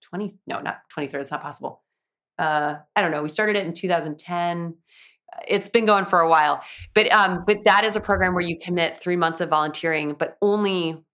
[0.02, 1.82] 20, no, not 23rd, it's not possible.
[2.38, 3.22] Uh, I don't know.
[3.22, 4.74] We started it in 2010
[5.46, 6.60] it's been going for a while
[6.94, 10.36] but um but that is a program where you commit three months of volunteering but
[10.42, 11.04] only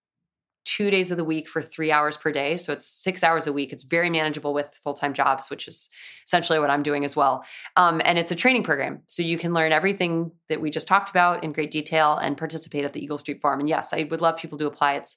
[0.66, 2.56] two days of the week for three hours per day.
[2.56, 3.72] So it's six hours a week.
[3.72, 5.88] It's very manageable with full time jobs, which is
[6.26, 7.44] essentially what I'm doing as well.
[7.76, 9.00] Um, and it's a training program.
[9.06, 12.84] So you can learn everything that we just talked about in great detail and participate
[12.84, 13.60] at the Eagle Street Farm.
[13.60, 14.94] And yes, I would love people to apply.
[14.94, 15.16] It's,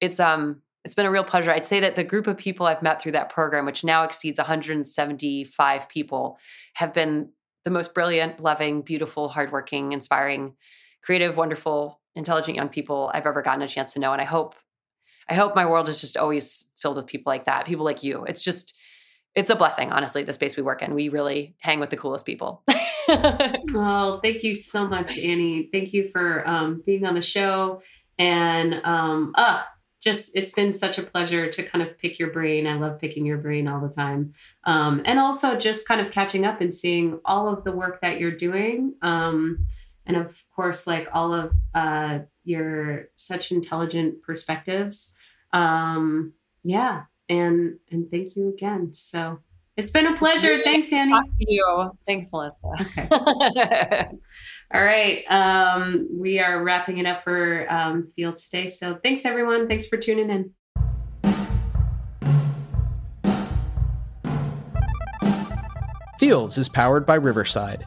[0.00, 1.50] it's, um, it's been a real pleasure.
[1.50, 4.38] I'd say that the group of people I've met through that program, which now exceeds
[4.38, 6.38] 175 people,
[6.74, 7.30] have been
[7.64, 10.54] the most brilliant, loving, beautiful, hardworking, inspiring,
[11.02, 14.12] creative, wonderful, intelligent young people I've ever gotten a chance to know.
[14.12, 14.54] And I hope,
[15.28, 18.24] I hope my world is just always filled with people like that, people like you.
[18.24, 18.74] It's just,
[19.34, 20.94] it's a blessing, honestly, the space we work in.
[20.94, 22.62] We really hang with the coolest people.
[23.72, 25.68] well, thank you so much, Annie.
[25.72, 27.82] Thank you for um, being on the show.
[28.18, 29.62] And um, uh,
[30.00, 32.66] just it's been such a pleasure to kind of pick your brain.
[32.66, 34.32] I love picking your brain all the time.
[34.64, 38.18] Um, and also just kind of catching up and seeing all of the work that
[38.18, 38.94] you're doing.
[39.02, 39.66] Um,
[40.06, 45.16] and of course, like all of uh, your such intelligent perspectives.
[45.52, 46.32] Um,
[46.62, 47.04] yeah.
[47.28, 48.92] And and thank you again.
[48.92, 49.40] So
[49.76, 50.60] it's been a pleasure.
[50.64, 51.12] Thanks, Annie.
[51.12, 51.90] Talk to you.
[52.06, 52.66] Thanks, Melissa.
[52.80, 53.08] Okay.
[54.74, 55.24] All right.
[55.30, 58.66] Um, we are wrapping it up for um, Fields today.
[58.66, 59.68] So thanks, everyone.
[59.68, 60.52] Thanks for tuning in.
[66.18, 67.86] Fields is powered by Riverside.